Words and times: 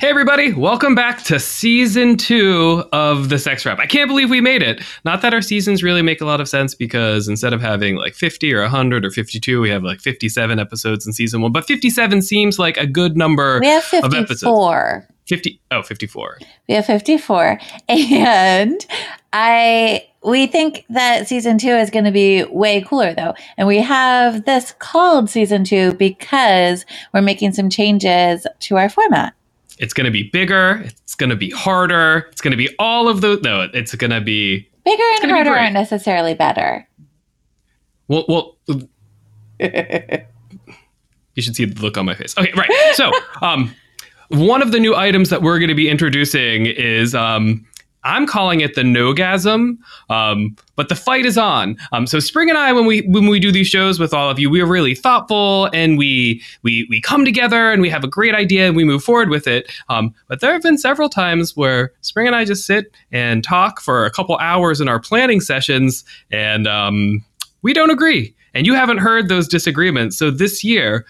Hey, 0.00 0.08
everybody, 0.08 0.54
welcome 0.54 0.94
back 0.94 1.24
to 1.24 1.38
season 1.38 2.16
two 2.16 2.82
of 2.90 3.28
The 3.28 3.38
Sex 3.38 3.66
Wrap. 3.66 3.78
I 3.78 3.84
can't 3.84 4.08
believe 4.08 4.30
we 4.30 4.40
made 4.40 4.62
it. 4.62 4.82
Not 5.04 5.20
that 5.20 5.34
our 5.34 5.42
seasons 5.42 5.82
really 5.82 6.00
make 6.00 6.22
a 6.22 6.24
lot 6.24 6.40
of 6.40 6.48
sense 6.48 6.74
because 6.74 7.28
instead 7.28 7.52
of 7.52 7.60
having 7.60 7.96
like 7.96 8.14
50 8.14 8.50
or 8.54 8.62
100 8.62 9.04
or 9.04 9.10
52, 9.10 9.60
we 9.60 9.68
have 9.68 9.82
like 9.82 10.00
57 10.00 10.58
episodes 10.58 11.06
in 11.06 11.12
season 11.12 11.42
one. 11.42 11.52
But 11.52 11.66
57 11.66 12.22
seems 12.22 12.58
like 12.58 12.78
a 12.78 12.86
good 12.86 13.14
number 13.14 13.60
We 13.60 13.66
have 13.66 13.84
of 13.92 14.14
episodes. 14.14 14.40
54. 14.40 15.06
50, 15.26 15.60
oh, 15.70 15.82
54. 15.82 16.38
We 16.66 16.74
have 16.76 16.86
54. 16.86 17.60
And 17.90 18.86
I 19.34 20.06
we 20.24 20.46
think 20.46 20.86
that 20.88 21.28
season 21.28 21.58
2 21.58 21.68
is 21.68 21.90
going 21.90 22.06
to 22.06 22.10
be 22.10 22.44
way 22.44 22.80
cooler 22.80 23.12
though. 23.12 23.34
And 23.58 23.68
we 23.68 23.82
have 23.82 24.46
this 24.46 24.72
called 24.78 25.28
season 25.28 25.62
2 25.64 25.92
because 25.94 26.86
we're 27.12 27.20
making 27.20 27.52
some 27.52 27.68
changes 27.68 28.46
to 28.60 28.78
our 28.78 28.88
format. 28.88 29.34
It's 29.80 29.94
going 29.94 30.04
to 30.04 30.10
be 30.10 30.24
bigger. 30.24 30.82
It's 30.84 31.14
going 31.14 31.30
to 31.30 31.36
be 31.36 31.50
harder. 31.50 32.28
It's 32.30 32.42
going 32.42 32.52
to 32.52 32.56
be 32.56 32.68
all 32.78 33.08
of 33.08 33.22
the. 33.22 33.40
No, 33.42 33.68
it's 33.72 33.94
going 33.94 34.10
to 34.10 34.20
be. 34.20 34.68
Bigger 34.84 35.02
and 35.22 35.30
harder 35.30 35.50
aren't 35.50 35.72
necessarily 35.72 36.34
better. 36.34 36.86
Well, 38.08 38.24
well, 38.28 38.56
you 39.58 40.22
should 41.38 41.56
see 41.56 41.64
the 41.64 41.80
look 41.80 41.96
on 41.96 42.04
my 42.04 42.14
face. 42.14 42.36
Okay, 42.36 42.52
right. 42.54 42.70
So, 42.94 43.10
um, 43.40 43.74
one 44.28 44.60
of 44.62 44.72
the 44.72 44.80
new 44.80 44.94
items 44.94 45.30
that 45.30 45.42
we're 45.42 45.58
going 45.58 45.68
to 45.68 45.74
be 45.74 45.88
introducing 45.88 46.66
is 46.66 47.14
um, 47.14 47.66
I'm 48.02 48.26
calling 48.26 48.60
it 48.60 48.74
the 48.74 48.82
nogasm, 48.82 49.76
um, 50.08 50.56
but 50.76 50.88
the 50.88 50.94
fight 50.94 51.26
is 51.26 51.36
on. 51.36 51.76
Um, 51.92 52.06
so 52.06 52.18
Spring 52.18 52.48
and 52.48 52.58
I, 52.58 52.72
when 52.72 52.86
we 52.86 53.02
when 53.02 53.26
we 53.26 53.38
do 53.38 53.52
these 53.52 53.66
shows 53.66 53.98
with 53.98 54.14
all 54.14 54.30
of 54.30 54.38
you, 54.38 54.48
we 54.48 54.60
are 54.60 54.66
really 54.66 54.94
thoughtful 54.94 55.68
and 55.74 55.98
we 55.98 56.42
we 56.62 56.86
we 56.88 57.00
come 57.00 57.24
together 57.24 57.70
and 57.70 57.82
we 57.82 57.90
have 57.90 58.04
a 58.04 58.08
great 58.08 58.34
idea 58.34 58.66
and 58.66 58.76
we 58.76 58.84
move 58.84 59.04
forward 59.04 59.28
with 59.28 59.46
it. 59.46 59.70
Um, 59.88 60.14
but 60.28 60.40
there 60.40 60.52
have 60.52 60.62
been 60.62 60.78
several 60.78 61.08
times 61.08 61.56
where 61.56 61.92
Spring 62.00 62.26
and 62.26 62.36
I 62.36 62.44
just 62.44 62.66
sit 62.66 62.94
and 63.12 63.44
talk 63.44 63.80
for 63.80 64.06
a 64.06 64.10
couple 64.10 64.36
hours 64.38 64.80
in 64.80 64.88
our 64.88 65.00
planning 65.00 65.40
sessions, 65.40 66.04
and 66.30 66.66
um, 66.66 67.24
we 67.62 67.72
don't 67.72 67.90
agree. 67.90 68.34
And 68.52 68.66
you 68.66 68.74
haven't 68.74 68.98
heard 68.98 69.28
those 69.28 69.46
disagreements. 69.46 70.18
So 70.18 70.30
this 70.30 70.64
year, 70.64 71.06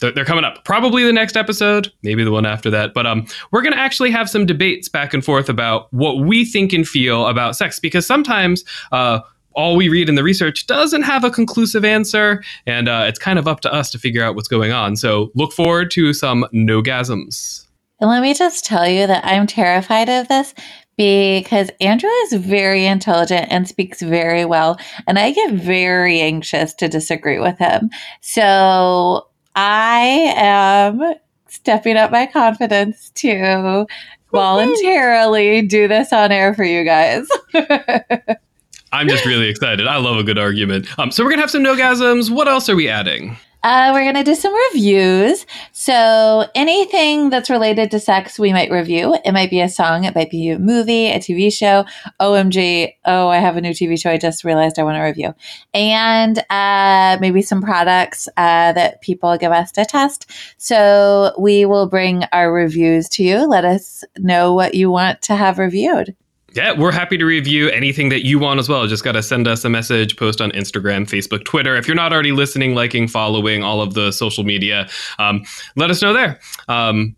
they're, 0.00 0.12
they're 0.12 0.24
coming 0.24 0.44
up. 0.44 0.64
Probably 0.64 1.04
the 1.04 1.12
next 1.12 1.36
episode, 1.36 1.92
maybe 2.02 2.24
the 2.24 2.30
one 2.30 2.46
after 2.46 2.70
that. 2.70 2.94
But 2.94 3.06
um, 3.06 3.26
we're 3.50 3.62
going 3.62 3.74
to 3.74 3.80
actually 3.80 4.10
have 4.10 4.30
some 4.30 4.46
debates 4.46 4.88
back 4.88 5.14
and 5.14 5.24
forth 5.24 5.48
about 5.48 5.92
what 5.92 6.18
we 6.18 6.44
think 6.44 6.72
and 6.72 6.86
feel 6.86 7.26
about 7.26 7.56
sex, 7.56 7.78
because 7.78 8.06
sometimes 8.06 8.64
uh, 8.92 9.20
all 9.52 9.76
we 9.76 9.88
read 9.88 10.08
in 10.08 10.14
the 10.14 10.22
research 10.22 10.66
doesn't 10.66 11.02
have 11.02 11.24
a 11.24 11.30
conclusive 11.30 11.84
answer, 11.84 12.42
and 12.66 12.88
uh, 12.88 13.04
it's 13.06 13.18
kind 13.18 13.38
of 13.38 13.48
up 13.48 13.60
to 13.60 13.72
us 13.72 13.90
to 13.90 13.98
figure 13.98 14.22
out 14.22 14.34
what's 14.34 14.48
going 14.48 14.72
on. 14.72 14.96
So 14.96 15.30
look 15.34 15.52
forward 15.52 15.90
to 15.92 16.12
some 16.12 16.44
nogasms. 16.52 17.66
And 17.98 18.10
let 18.10 18.20
me 18.20 18.34
just 18.34 18.66
tell 18.66 18.86
you 18.86 19.06
that 19.06 19.24
I'm 19.24 19.46
terrified 19.46 20.10
of 20.10 20.28
this 20.28 20.54
because 20.98 21.70
Andrew 21.80 22.10
is 22.24 22.34
very 22.34 22.84
intelligent 22.84 23.48
and 23.50 23.66
speaks 23.66 24.02
very 24.02 24.44
well. 24.44 24.78
And 25.06 25.18
I 25.18 25.30
get 25.30 25.52
very 25.52 26.20
anxious 26.20 26.74
to 26.74 26.88
disagree 26.88 27.38
with 27.38 27.58
him. 27.58 27.90
So 28.20 29.26
I 29.56 30.34
am 30.36 31.14
stepping 31.48 31.96
up 31.96 32.10
my 32.10 32.26
confidence 32.26 33.10
to 33.16 33.86
voluntarily 34.30 35.62
do 35.62 35.88
this 35.88 36.12
on 36.12 36.30
air 36.30 36.54
for 36.54 36.64
you 36.64 36.84
guys. 36.84 37.26
I'm 38.92 39.08
just 39.08 39.24
really 39.24 39.48
excited. 39.48 39.86
I 39.86 39.96
love 39.96 40.18
a 40.18 40.22
good 40.22 40.38
argument. 40.38 40.86
Um, 40.98 41.10
so 41.10 41.24
we're 41.24 41.30
gonna 41.30 41.42
have 41.42 41.50
some 41.50 41.64
nogasms. 41.64 42.30
What 42.30 42.48
else 42.48 42.68
are 42.68 42.76
we 42.76 42.88
adding? 42.88 43.36
Uh, 43.66 43.90
we're 43.92 44.04
going 44.04 44.14
to 44.14 44.22
do 44.22 44.36
some 44.36 44.54
reviews. 44.70 45.44
So, 45.72 46.46
anything 46.54 47.30
that's 47.30 47.50
related 47.50 47.90
to 47.90 47.98
sex, 47.98 48.38
we 48.38 48.52
might 48.52 48.70
review. 48.70 49.18
It 49.24 49.32
might 49.32 49.50
be 49.50 49.60
a 49.60 49.68
song, 49.68 50.04
it 50.04 50.14
might 50.14 50.30
be 50.30 50.50
a 50.50 50.58
movie, 50.60 51.08
a 51.08 51.18
TV 51.18 51.52
show. 51.52 51.84
OMG, 52.20 52.92
oh, 53.06 53.26
I 53.26 53.38
have 53.38 53.56
a 53.56 53.60
new 53.60 53.72
TV 53.72 54.00
show 54.00 54.12
I 54.12 54.18
just 54.18 54.44
realized 54.44 54.78
I 54.78 54.84
want 54.84 54.98
to 54.98 55.02
review. 55.02 55.34
And 55.74 56.38
uh, 56.48 57.18
maybe 57.20 57.42
some 57.42 57.60
products 57.60 58.28
uh, 58.36 58.72
that 58.72 59.00
people 59.00 59.36
give 59.36 59.50
us 59.50 59.72
to 59.72 59.84
test. 59.84 60.30
So, 60.58 61.34
we 61.36 61.66
will 61.66 61.88
bring 61.88 62.22
our 62.32 62.52
reviews 62.52 63.08
to 63.08 63.24
you. 63.24 63.48
Let 63.48 63.64
us 63.64 64.04
know 64.16 64.54
what 64.54 64.76
you 64.76 64.92
want 64.92 65.22
to 65.22 65.34
have 65.34 65.58
reviewed. 65.58 66.14
Yeah, 66.56 66.72
we're 66.72 66.90
happy 66.90 67.18
to 67.18 67.26
review 67.26 67.68
anything 67.68 68.08
that 68.08 68.24
you 68.24 68.38
want 68.38 68.58
as 68.58 68.66
well. 68.66 68.86
Just 68.86 69.04
got 69.04 69.12
to 69.12 69.22
send 69.22 69.46
us 69.46 69.62
a 69.66 69.68
message, 69.68 70.16
post 70.16 70.40
on 70.40 70.52
Instagram, 70.52 71.04
Facebook, 71.04 71.44
Twitter. 71.44 71.76
If 71.76 71.86
you're 71.86 71.94
not 71.94 72.14
already 72.14 72.32
listening, 72.32 72.74
liking, 72.74 73.08
following 73.08 73.62
all 73.62 73.82
of 73.82 73.92
the 73.92 74.10
social 74.10 74.42
media, 74.42 74.88
um, 75.18 75.44
let 75.76 75.90
us 75.90 76.00
know 76.00 76.14
there. 76.14 76.40
Um, 76.68 77.14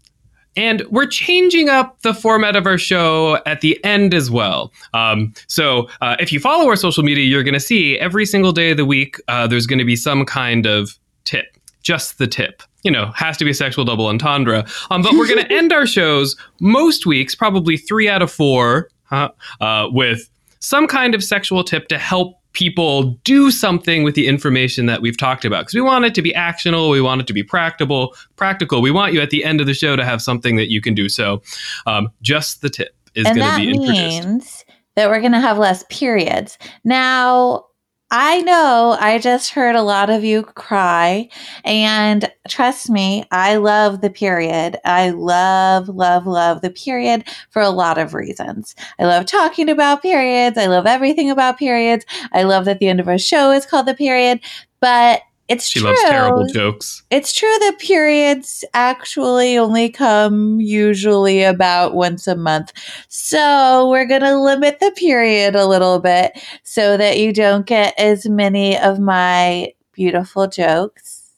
and 0.57 0.83
we're 0.91 1.07
changing 1.07 1.69
up 1.69 2.03
the 2.03 2.15
format 2.15 2.57
of 2.57 2.67
our 2.67 2.79
show 2.79 3.39
at 3.47 3.61
the 3.61 3.83
end 3.85 4.13
as 4.13 4.29
well. 4.29 4.73
Um, 4.93 5.33
so 5.47 5.89
uh, 6.01 6.17
if 6.19 6.33
you 6.33 6.41
follow 6.41 6.69
our 6.69 6.75
social 6.75 7.05
media, 7.05 7.25
you're 7.25 7.45
going 7.45 7.55
to 7.55 7.61
see 7.61 7.97
every 8.01 8.27
single 8.27 8.51
day 8.51 8.73
of 8.73 8.77
the 8.77 8.85
week, 8.85 9.19
uh, 9.29 9.47
there's 9.47 9.69
going 9.69 9.79
to 9.79 9.85
be 9.85 9.95
some 9.95 10.25
kind 10.25 10.67
of 10.67 10.99
tip, 11.23 11.57
just 11.83 12.19
the 12.19 12.27
tip. 12.27 12.61
You 12.83 12.91
know, 12.91 13.13
has 13.15 13.37
to 13.37 13.45
be 13.45 13.53
a 13.53 13.55
sexual 13.55 13.85
double 13.85 14.09
entendre. 14.09 14.67
Um, 14.91 15.03
but 15.03 15.13
we're 15.13 15.29
going 15.29 15.45
to 15.47 15.53
end 15.53 15.73
our 15.73 15.87
shows 15.87 16.37
most 16.59 17.07
weeks, 17.07 17.37
probably 17.37 17.77
three 17.77 18.09
out 18.09 18.23
of 18.23 18.33
four, 18.33 18.89
huh, 19.09 19.31
uh, 19.61 19.89
with 19.91 20.29
some 20.61 20.87
kind 20.87 21.15
of 21.15 21.23
sexual 21.23 21.63
tip 21.65 21.89
to 21.89 21.99
help 21.99 22.35
people 22.53 23.11
do 23.25 23.51
something 23.51 24.03
with 24.03 24.15
the 24.15 24.27
information 24.27 24.87
that 24.87 25.01
we've 25.01 25.17
talked 25.17 25.45
about. 25.45 25.61
Because 25.61 25.75
we 25.75 25.81
want 25.81 26.05
it 26.05 26.15
to 26.15 26.23
be 26.23 26.35
actionable 26.35 26.91
we 26.91 27.01
want 27.01 27.21
it 27.21 27.27
to 27.27 27.33
be 27.33 27.43
practical 27.43 28.15
practical. 28.37 28.83
We 28.83 28.91
want 28.91 29.13
you 29.13 29.21
at 29.21 29.31
the 29.31 29.45
end 29.45 29.61
of 29.61 29.67
the 29.67 29.75
show 29.75 29.97
to 29.97 30.05
have 30.05 30.21
something 30.21 30.57
that 30.57 30.71
you 30.71 30.81
can 30.81 30.95
do. 30.95 31.09
So 31.09 31.43
um, 31.87 32.09
just 32.23 32.63
the 32.63 32.71
tip 32.71 32.95
is 33.15 33.25
going 33.25 33.39
to 33.39 33.57
be 33.57 33.71
introduced. 33.71 34.27
means 34.27 34.65
that 34.97 35.09
we're 35.09 35.21
going 35.21 35.33
to 35.33 35.41
have 35.41 35.59
less 35.59 35.85
periods. 35.91 36.59
Now, 36.83 37.67
I 38.11 38.41
know 38.41 38.97
I 38.99 39.19
just 39.19 39.51
heard 39.51 39.77
a 39.77 39.83
lot 39.83 40.09
of 40.09 40.25
you 40.25 40.43
cry, 40.43 41.29
and 41.63 42.31
trust 42.49 42.89
me, 42.89 43.25
I 43.31 43.57
love 43.57 44.01
the 44.01 44.09
period. 44.09 44.79
I 44.87 45.11
love, 45.11 45.91
love, 45.91 46.27
love 46.27 46.63
the 46.63 46.71
period 46.71 47.29
for 47.51 47.61
a 47.61 47.69
lot 47.69 47.99
of 47.99 48.15
reasons. 48.15 48.75
I 48.99 49.05
love 49.05 49.27
talking 49.27 49.69
about 49.69 50.01
periods. 50.01 50.57
I 50.57 50.67
love 50.67 50.87
everything 50.87 51.31
about 51.31 51.59
periods. 51.59 52.07
I 52.33 52.45
love 52.45 52.65
that 52.65 52.79
the 52.79 52.89
end 52.89 53.01
of 53.01 53.09
our 53.09 53.19
show 53.19 53.51
is 53.53 53.67
called 53.67 53.87
the 53.87 53.95
period, 53.95 54.41
but 54.81 55.21
it's 55.49 55.67
she 55.67 55.81
true 55.81 55.89
loves 55.89 56.01
terrible 56.03 56.47
jokes 56.47 57.03
it's 57.11 57.33
true 57.33 57.49
that 57.61 57.79
periods 57.79 58.65
actually 58.75 59.57
only 59.59 59.89
come 59.89 60.61
usually 60.61 61.43
about 61.43 61.95
once 61.95 62.27
a 62.27 62.37
month. 62.37 62.73
So 63.09 63.89
we're 63.91 64.07
going 64.07 64.21
to 64.23 64.39
limit 64.39 64.79
the 64.81 64.93
period 64.97 65.57
a 65.57 65.67
little 65.67 65.99
bit 66.01 66.33
so 66.63 66.97
that 66.97 67.19
you 67.19 67.33
don't 67.33 67.67
get 67.67 67.99
as 67.99 68.29
many 68.29 68.77
of 68.79 68.99
my 68.99 69.73
beautiful 69.93 70.47
jokes. 70.49 71.31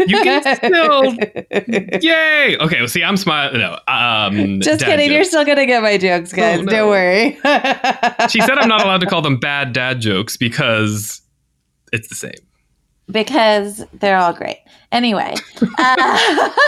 you 0.00 0.16
can 0.22 0.42
still 0.56 1.14
yay 2.02 2.56
okay 2.58 2.78
well 2.78 2.88
see 2.88 3.04
i'm 3.04 3.16
smiling 3.16 3.58
no 3.60 3.78
um 3.86 4.60
Just 4.60 4.84
kidding. 4.84 5.12
You're 5.12 5.24
still 5.24 5.44
going 5.44 5.58
to 5.58 5.66
get 5.66 5.82
my 5.82 5.98
jokes, 5.98 6.32
guys. 6.32 6.60
Oh, 6.60 6.62
no. 6.62 6.72
Don't 6.72 6.88
worry. 6.88 7.34
she 8.28 8.40
said 8.40 8.58
i'm 8.58 8.68
not 8.68 8.82
allowed 8.84 9.00
to 9.00 9.06
call 9.06 9.22
them 9.22 9.38
bad 9.38 9.72
dad 9.72 10.00
jokes 10.00 10.36
because 10.36 11.20
it's 11.92 12.08
the 12.08 12.14
same 12.14 12.32
because 13.10 13.84
they're 13.94 14.16
all 14.18 14.32
great. 14.32 14.58
Anyway. 14.92 15.34
Uh, 15.78 16.50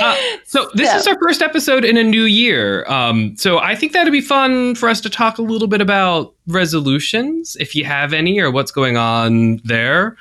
Uh, 0.00 0.16
so 0.46 0.70
this 0.74 0.90
So- 0.90 0.96
is 0.96 1.06
our 1.06 1.18
first 1.20 1.42
episode 1.42 1.84
in 1.84 1.98
a 1.98 2.02
new 2.02 2.22
year. 2.24 2.84
Um, 2.88 3.36
so 3.36 3.58
I 3.58 3.74
think 3.74 3.92
that'd 3.92 4.10
be 4.12 4.22
fun 4.22 4.74
for 4.74 4.88
us 4.88 5.02
to 5.02 5.10
talk 5.10 5.36
a 5.36 5.42
little 5.42 5.68
bit 5.68 5.82
about 5.82 6.34
resolutions, 6.46 7.56
if 7.60 7.74
you 7.74 7.84
have 7.84 8.14
any, 8.14 8.40
or 8.40 8.50
what's 8.50 8.70
going 8.72 8.96
on 8.96 9.60
there. 9.64 10.16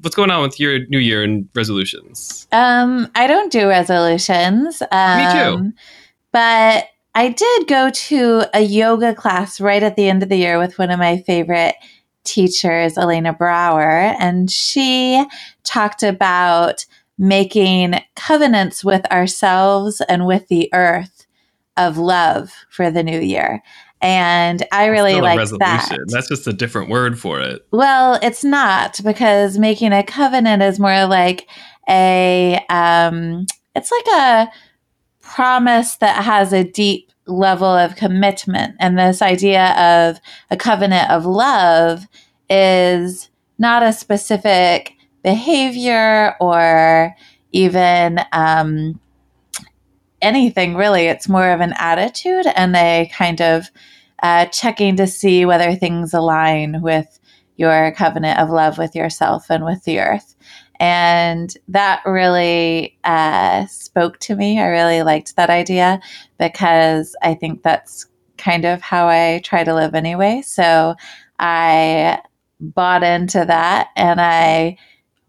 What's 0.00 0.14
going 0.14 0.30
on 0.30 0.42
with 0.42 0.60
your 0.60 0.86
new 0.86 0.98
year 1.00 1.24
and 1.24 1.48
resolutions? 1.56 2.46
Um, 2.52 3.10
I 3.16 3.26
don't 3.26 3.50
do 3.50 3.68
resolutions. 3.68 4.80
Um, 4.92 5.18
Me 5.18 5.32
too. 5.32 5.72
But 6.30 6.86
I 7.16 7.30
did 7.30 7.66
go 7.66 7.90
to 7.90 8.44
a 8.54 8.60
yoga 8.60 9.12
class 9.14 9.60
right 9.60 9.82
at 9.82 9.96
the 9.96 10.08
end 10.08 10.22
of 10.22 10.28
the 10.28 10.36
year 10.36 10.58
with 10.58 10.78
one 10.78 10.90
of 10.90 10.98
my 11.00 11.18
favorite 11.26 11.74
teachers, 12.24 12.98
Elena 12.98 13.32
Brower, 13.32 14.14
and 14.18 14.50
she 14.50 15.24
talked 15.62 16.02
about 16.02 16.84
making 17.18 17.94
covenants 18.16 18.84
with 18.84 19.04
ourselves 19.12 20.02
and 20.08 20.26
with 20.26 20.48
the 20.48 20.68
earth 20.72 21.26
of 21.76 21.98
love 21.98 22.52
for 22.70 22.90
the 22.90 23.02
new 23.02 23.20
year. 23.20 23.62
And 24.00 24.66
I 24.70 24.86
really 24.86 25.20
like 25.20 25.38
that. 25.60 25.98
That's 26.08 26.28
just 26.28 26.46
a 26.46 26.52
different 26.52 26.90
word 26.90 27.18
for 27.18 27.40
it. 27.40 27.66
Well, 27.70 28.18
it's 28.22 28.44
not 28.44 29.00
because 29.02 29.58
making 29.58 29.92
a 29.92 30.02
covenant 30.02 30.62
is 30.62 30.78
more 30.78 31.06
like 31.06 31.48
a 31.88 32.62
um, 32.68 33.46
it's 33.74 33.90
like 33.90 34.06
a 34.14 34.52
promise 35.22 35.96
that 35.96 36.22
has 36.22 36.52
a 36.52 36.64
deep 36.64 37.12
level 37.26 37.66
of 37.66 37.96
commitment. 37.96 38.76
And 38.80 38.98
this 38.98 39.22
idea 39.22 39.72
of 39.76 40.20
a 40.50 40.56
covenant 40.56 41.10
of 41.10 41.24
love 41.24 42.06
is 42.50 43.30
not 43.58 43.82
a 43.82 43.92
specific 43.92 44.94
behavior 45.22 46.34
or 46.40 47.14
even 47.52 48.20
um, 48.32 49.00
anything 50.20 50.74
really. 50.74 51.06
It's 51.06 51.28
more 51.28 51.50
of 51.50 51.60
an 51.60 51.74
attitude 51.78 52.46
and 52.54 52.76
a 52.76 53.10
kind 53.12 53.40
of 53.40 53.70
uh, 54.22 54.46
checking 54.46 54.96
to 54.96 55.06
see 55.06 55.44
whether 55.44 55.74
things 55.74 56.14
align 56.14 56.82
with 56.82 57.18
your 57.56 57.92
covenant 57.92 58.38
of 58.38 58.50
love 58.50 58.78
with 58.78 58.94
yourself 58.94 59.50
and 59.50 59.64
with 59.64 59.84
the 59.84 60.00
earth. 60.00 60.34
And 60.80 61.56
that 61.68 62.02
really 62.04 62.98
uh, 63.04 63.66
spoke 63.66 64.18
to 64.20 64.36
me. 64.36 64.60
I 64.60 64.66
really 64.66 65.02
liked 65.02 65.36
that 65.36 65.50
idea 65.50 66.00
because 66.38 67.14
I 67.22 67.34
think 67.34 67.62
that's 67.62 68.06
kind 68.38 68.64
of 68.64 68.80
how 68.80 69.06
I 69.06 69.40
try 69.44 69.64
to 69.64 69.74
live 69.74 69.94
anyway. 69.94 70.42
So 70.44 70.96
I 71.38 72.20
bought 72.60 73.02
into 73.02 73.44
that 73.44 73.88
and 73.96 74.20
I 74.20 74.78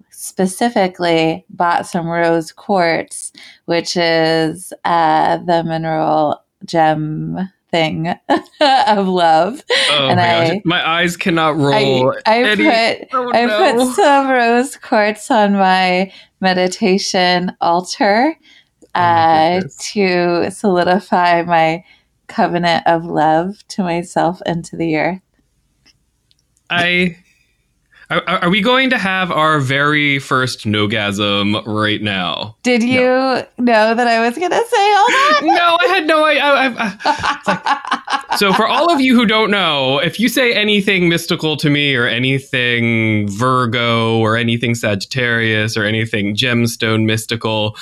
specifically 0.09 1.45
bought 1.49 1.85
some 1.85 2.07
rose 2.07 2.51
quartz, 2.51 3.31
which 3.65 3.95
is 3.97 4.73
uh, 4.83 5.37
the 5.37 5.63
mineral 5.63 6.41
gem 6.65 7.49
thing 7.75 8.07
of 8.61 9.07
love. 9.07 9.63
Oh 9.89 10.07
and 10.09 10.17
my 10.17 10.35
I, 10.35 10.47
gosh, 10.55 10.61
my 10.65 10.87
eyes 10.87 11.17
cannot 11.17 11.57
roll. 11.57 12.13
I, 12.25 12.43
I 12.43 12.55
put 12.55 13.09
Oh, 13.13 13.31
I 13.33 13.45
no. 13.45 13.57
put 13.57 13.95
some 13.95 14.29
rose 14.29 14.77
quartz 14.77 15.29
on 15.29 15.53
my 15.53 16.11
meditation 16.39 17.51
altar 17.61 18.35
Oh 18.95 19.01
uh, 19.01 19.61
to 19.91 20.49
solidify 20.51 21.41
my 21.43 21.83
covenant 22.27 22.87
of 22.87 23.03
love 23.05 23.55
to 23.69 23.83
myself 23.83 24.41
and 24.45 24.63
to 24.65 24.77
the 24.77 24.95
earth. 24.97 25.21
I. 26.69 27.17
Are, 28.09 28.21
are 28.27 28.49
we 28.49 28.61
going 28.61 28.91
to 28.91 28.97
have 28.99 29.31
our 29.31 29.59
very 29.59 30.19
first 30.19 30.65
nogasm 30.65 31.63
right 31.65 32.01
now? 32.01 32.55
Did 32.61 32.83
you 32.83 32.99
know 33.01 33.45
that 33.57 34.07
I 34.07 34.19
was 34.27 34.37
going 34.37 34.51
to 34.51 34.65
say 34.67 34.93
all 34.93 35.07
that? 35.07 35.41
no, 35.43 35.77
I 35.81 35.87
had 35.87 36.05
no 36.05 36.23
idea. 36.23 36.37
so, 38.37 38.53
for 38.53 38.67
all 38.67 38.93
of 38.93 39.01
you 39.01 39.15
who 39.15 39.25
don't 39.25 39.49
know, 39.49 39.97
if 39.99 40.19
you 40.19 40.29
say 40.29 40.53
anything 40.53 41.09
mystical 41.09 41.57
to 41.57 41.69
me, 41.71 41.95
or 41.95 42.05
anything 42.07 43.27
Virgo, 43.27 44.19
or 44.19 44.37
anything 44.37 44.75
Sagittarius, 44.75 45.75
or 45.75 45.83
anything 45.83 46.35
gemstone 46.35 47.05
mystical, 47.05 47.75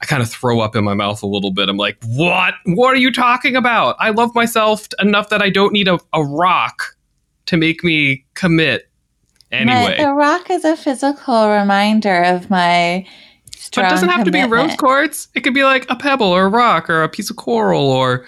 I 0.00 0.06
kind 0.06 0.22
of 0.22 0.30
throw 0.30 0.58
up 0.58 0.74
in 0.74 0.82
my 0.82 0.94
mouth 0.94 1.22
a 1.22 1.26
little 1.26 1.52
bit. 1.52 1.68
I'm 1.68 1.76
like, 1.76 1.98
what? 2.04 2.54
What 2.64 2.94
are 2.94 2.98
you 2.98 3.12
talking 3.12 3.54
about? 3.54 3.94
I 4.00 4.10
love 4.10 4.34
myself 4.34 4.88
enough 5.00 5.28
that 5.28 5.40
I 5.40 5.50
don't 5.50 5.72
need 5.72 5.86
a, 5.86 6.00
a 6.12 6.24
rock 6.24 6.96
to 7.46 7.56
make 7.56 7.82
me 7.82 8.24
commit. 8.34 8.87
Anyway. 9.50 9.96
My, 9.98 10.04
the 10.04 10.12
rock 10.12 10.50
is 10.50 10.64
a 10.64 10.76
physical 10.76 11.48
reminder 11.48 12.22
of 12.22 12.50
my 12.50 13.06
strong 13.56 13.84
But 13.84 13.88
it 13.88 13.94
doesn't 13.94 14.08
have 14.10 14.24
to 14.24 14.30
be 14.30 14.42
rose 14.44 14.74
quartz. 14.76 15.28
It 15.34 15.40
could 15.40 15.54
be 15.54 15.64
like 15.64 15.86
a 15.88 15.96
pebble 15.96 16.26
or 16.26 16.46
a 16.46 16.48
rock 16.48 16.90
or 16.90 17.02
a 17.02 17.08
piece 17.08 17.30
of 17.30 17.36
coral 17.36 17.90
or 17.90 18.26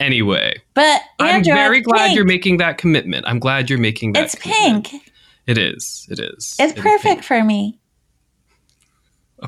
anyway. 0.00 0.60
But 0.74 1.02
I'm 1.20 1.44
very 1.44 1.80
glad 1.80 2.06
pink. 2.06 2.16
you're 2.16 2.24
making 2.24 2.58
that 2.58 2.78
commitment. 2.78 3.26
I'm 3.26 3.38
glad 3.38 3.68
you're 3.68 3.78
making 3.78 4.12
that. 4.14 4.24
It's 4.24 4.34
commitment. 4.34 4.90
pink. 4.90 5.10
It 5.46 5.58
is. 5.58 6.06
It 6.10 6.18
is. 6.18 6.56
It's 6.58 6.72
It 6.72 6.78
is 6.78 6.82
perfect 6.82 7.24
for 7.24 7.44
me. 7.44 7.78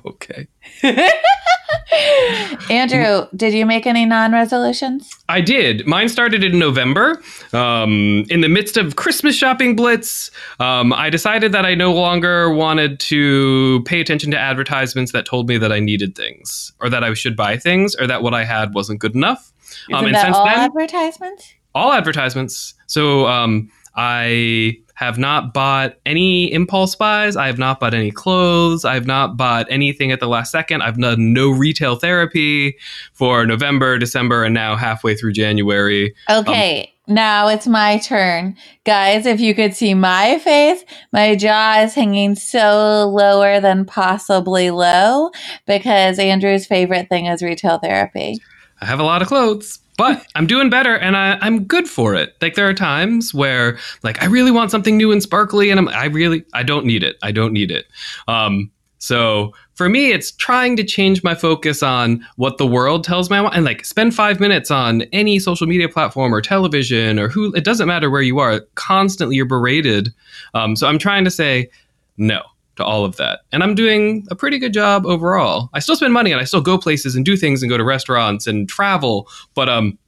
Okay. 0.04 0.46
Andrew, 2.70 3.26
did 3.34 3.52
you 3.54 3.66
make 3.66 3.86
any 3.86 4.04
non-resolutions? 4.04 5.10
I 5.28 5.40
did. 5.40 5.86
Mine 5.86 6.08
started 6.08 6.44
in 6.44 6.58
November. 6.58 7.22
Um, 7.52 8.24
in 8.28 8.40
the 8.40 8.48
midst 8.48 8.76
of 8.76 8.96
Christmas 8.96 9.36
shopping 9.36 9.76
blitz, 9.76 10.30
um, 10.60 10.92
I 10.92 11.10
decided 11.10 11.52
that 11.52 11.64
I 11.64 11.74
no 11.74 11.92
longer 11.92 12.50
wanted 12.52 13.00
to 13.00 13.82
pay 13.84 14.00
attention 14.00 14.30
to 14.32 14.38
advertisements 14.38 15.12
that 15.12 15.26
told 15.26 15.48
me 15.48 15.58
that 15.58 15.72
I 15.72 15.80
needed 15.80 16.14
things, 16.16 16.72
or 16.80 16.88
that 16.90 17.04
I 17.04 17.12
should 17.14 17.36
buy 17.36 17.56
things, 17.56 17.94
or 17.96 18.06
that 18.06 18.22
what 18.22 18.34
I 18.34 18.44
had 18.44 18.74
wasn't 18.74 19.00
good 19.00 19.14
enough. 19.14 19.52
Um, 19.92 19.96
Isn't 19.96 20.06
and 20.06 20.14
that 20.14 20.22
since 20.22 20.36
all 20.36 20.44
then, 20.44 20.58
advertisements? 20.58 21.54
all 21.74 21.92
advertisements. 21.92 22.74
So 22.86 23.26
um, 23.26 23.70
I 23.96 24.78
have 24.96 25.18
not 25.18 25.52
bought 25.52 25.94
any 26.06 26.50
impulse 26.52 26.94
buys. 26.94 27.36
I 27.36 27.46
have 27.46 27.58
not 27.58 27.80
bought 27.80 27.92
any 27.92 28.10
clothes. 28.10 28.84
I 28.84 28.94
have 28.94 29.06
not 29.06 29.36
bought 29.36 29.66
anything 29.70 30.10
at 30.10 30.20
the 30.20 30.26
last 30.26 30.50
second. 30.50 30.82
I've 30.82 30.98
done 30.98 31.34
no 31.34 31.50
retail 31.50 31.96
therapy 31.96 32.76
for 33.12 33.44
November, 33.44 33.98
December, 33.98 34.42
and 34.44 34.54
now 34.54 34.74
halfway 34.74 35.14
through 35.14 35.32
January. 35.32 36.14
Um, 36.28 36.40
okay, 36.40 36.94
now 37.06 37.48
it's 37.48 37.66
my 37.66 37.98
turn. 37.98 38.56
Guys, 38.84 39.26
if 39.26 39.38
you 39.38 39.54
could 39.54 39.74
see 39.74 39.92
my 39.92 40.38
face, 40.38 40.82
my 41.12 41.36
jaw 41.36 41.82
is 41.82 41.94
hanging 41.94 42.34
so 42.34 43.12
lower 43.14 43.60
than 43.60 43.84
possibly 43.84 44.70
low 44.70 45.30
because 45.66 46.18
Andrew's 46.18 46.66
favorite 46.66 47.10
thing 47.10 47.26
is 47.26 47.42
retail 47.42 47.78
therapy. 47.78 48.38
I 48.80 48.86
have 48.86 49.00
a 49.00 49.04
lot 49.04 49.20
of 49.20 49.28
clothes, 49.28 49.78
but 49.96 50.26
I'm 50.34 50.46
doing 50.46 50.70
better 50.70 50.96
and 50.96 51.16
I, 51.16 51.38
I'm 51.40 51.64
good 51.64 51.88
for 51.88 52.14
it. 52.14 52.36
Like 52.40 52.54
there 52.54 52.68
are 52.68 52.74
times 52.74 53.32
where 53.32 53.78
like 54.02 54.22
I 54.22 54.26
really 54.26 54.50
want 54.50 54.70
something 54.70 54.96
new 54.96 55.12
and 55.12 55.22
sparkly 55.22 55.70
and 55.70 55.80
I'm 55.80 55.88
I 55.88 56.06
really 56.06 56.44
I 56.54 56.62
don't 56.62 56.84
need 56.84 57.02
it. 57.02 57.16
I 57.22 57.32
don't 57.32 57.52
need 57.52 57.70
it. 57.70 57.86
Um 58.28 58.70
so 58.98 59.52
for 59.74 59.88
me 59.88 60.12
it's 60.12 60.32
trying 60.32 60.76
to 60.76 60.84
change 60.84 61.22
my 61.22 61.34
focus 61.34 61.82
on 61.82 62.24
what 62.36 62.58
the 62.58 62.66
world 62.66 63.04
tells 63.04 63.30
me 63.30 63.36
I 63.36 63.40
want 63.40 63.54
and 63.54 63.64
like 63.64 63.84
spend 63.84 64.14
5 64.14 64.40
minutes 64.40 64.70
on 64.70 65.02
any 65.12 65.38
social 65.38 65.66
media 65.66 65.88
platform 65.88 66.34
or 66.34 66.40
television 66.40 67.18
or 67.18 67.28
who 67.28 67.54
it 67.54 67.64
doesn't 67.64 67.88
matter 67.88 68.10
where 68.10 68.22
you 68.22 68.38
are. 68.38 68.60
Constantly 68.74 69.36
you're 69.36 69.46
berated. 69.46 70.12
Um 70.54 70.76
so 70.76 70.86
I'm 70.86 70.98
trying 70.98 71.24
to 71.24 71.30
say 71.30 71.70
no 72.16 72.42
to 72.76 72.84
all 72.84 73.04
of 73.04 73.16
that. 73.16 73.40
And 73.52 73.62
I'm 73.62 73.74
doing 73.74 74.26
a 74.30 74.36
pretty 74.36 74.58
good 74.58 74.72
job 74.72 75.06
overall. 75.06 75.68
I 75.74 75.80
still 75.80 75.96
spend 75.96 76.12
money 76.12 76.30
and 76.32 76.40
I 76.40 76.44
still 76.44 76.60
go 76.60 76.78
places 76.78 77.14
and 77.16 77.24
do 77.24 77.36
things 77.36 77.62
and 77.62 77.70
go 77.70 77.76
to 77.76 77.84
restaurants 77.84 78.46
and 78.46 78.68
travel, 78.68 79.28
but 79.54 79.68
um 79.68 79.98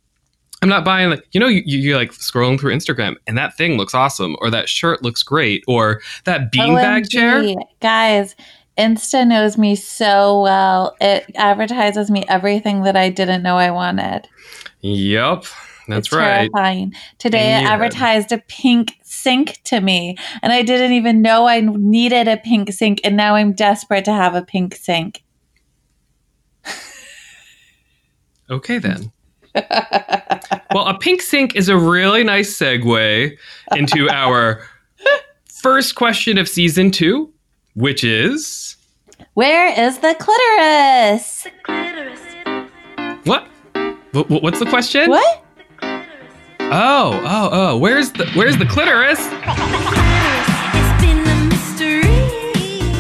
I'm 0.61 0.69
not 0.69 0.85
buying 0.85 1.11
like 1.11 1.25
you 1.33 1.39
know 1.41 1.47
you 1.47 1.63
you- 1.65 1.79
you're 1.79 1.97
like 1.97 2.13
scrolling 2.13 2.59
through 2.59 2.75
Instagram 2.75 3.15
and 3.27 3.39
that 3.39 3.57
thing 3.57 3.77
looks 3.77 3.95
awesome 3.95 4.37
or 4.41 4.51
that 4.51 4.69
shirt 4.69 5.03
looks 5.03 5.23
great 5.23 5.63
or 5.69 6.01
that 6.25 6.53
beanbag 6.53 7.11
chair. 7.11 7.43
Guys, 7.81 8.35
Insta 8.77 9.27
knows 9.27 9.57
me 9.59 9.75
so 9.77 10.41
well. 10.41 10.97
It 11.01 11.25
advertises 11.37 12.11
me 12.11 12.25
everything 12.29 12.83
that 12.83 12.97
I 12.97 13.09
didn't 13.09 13.43
know 13.43 13.57
I 13.57 13.71
wanted. 13.71 14.29
Yep. 14.81 15.45
That's 15.89 16.09
It's 16.09 16.13
right. 16.15 16.51
Terrifying. 16.55 16.95
Today 17.19 17.57
In 17.57 17.65
it 17.65 17.67
advertised 17.67 18.31
a 18.31 18.39
pink 18.39 18.93
sink 19.03 19.61
to 19.65 19.81
me, 19.81 20.17
and 20.43 20.53
I 20.53 20.63
didn't 20.63 20.93
even 20.93 21.23
know 21.23 21.47
I 21.47 21.61
needed 21.61 22.29
a 22.29 22.37
pink 22.37 22.71
sink, 22.73 23.01
and 23.05 23.17
now 23.17 23.35
I'm 23.35 23.53
desperate 23.55 24.05
to 24.05 24.13
have 24.13 24.35
a 24.35 24.43
pink 24.43 24.77
sink. 24.77 25.25
Okay 28.51 28.79
then. 28.79 29.13
well, 30.75 30.87
a 30.87 30.97
pink 30.99 31.21
sink 31.23 31.57
is 31.57 31.69
a 31.69 31.77
really 31.77 32.23
nice 32.25 32.57
segue 32.57 33.37
into 33.77 34.11
our 34.13 34.63
first 35.63 35.95
question 35.97 36.39
of 36.39 36.49
season 36.49 36.91
2, 36.91 37.31
which 37.75 38.05
is 38.05 38.77
Where 39.35 39.69
is 39.79 39.99
the 39.99 40.15
clitoris? 40.19 41.47
what? 43.25 43.47
Wh- 44.15 44.27
wh- 44.29 44.43
What's 44.43 44.59
the 44.61 44.67
question? 44.67 45.11
What? 45.11 45.45
Oh, 46.71 47.19
oh, 47.25 47.49
oh. 47.51 47.79
Where's 47.79 48.13
the 48.13 48.27
where's 48.35 48.59
the 48.59 48.67
clitoris? 48.67 49.19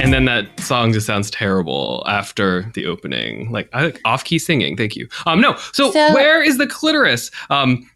And 0.02 0.14
then 0.14 0.24
that 0.24 0.48
song 0.60 0.92
just 0.92 1.06
sounds 1.06 1.30
terrible 1.30 2.02
after 2.06 2.70
the 2.74 2.86
opening. 2.86 3.50
Like 3.52 3.68
I 3.74 3.92
off 4.06 4.24
key 4.24 4.38
singing. 4.38 4.76
Thank 4.76 4.96
you. 4.96 5.06
Um 5.26 5.40
no. 5.42 5.56
So, 5.72 5.90
So- 5.90 6.14
where 6.14 6.42
is 6.42 6.56
the 6.56 6.66
clitoris? 6.66 7.30
Um 7.50 7.88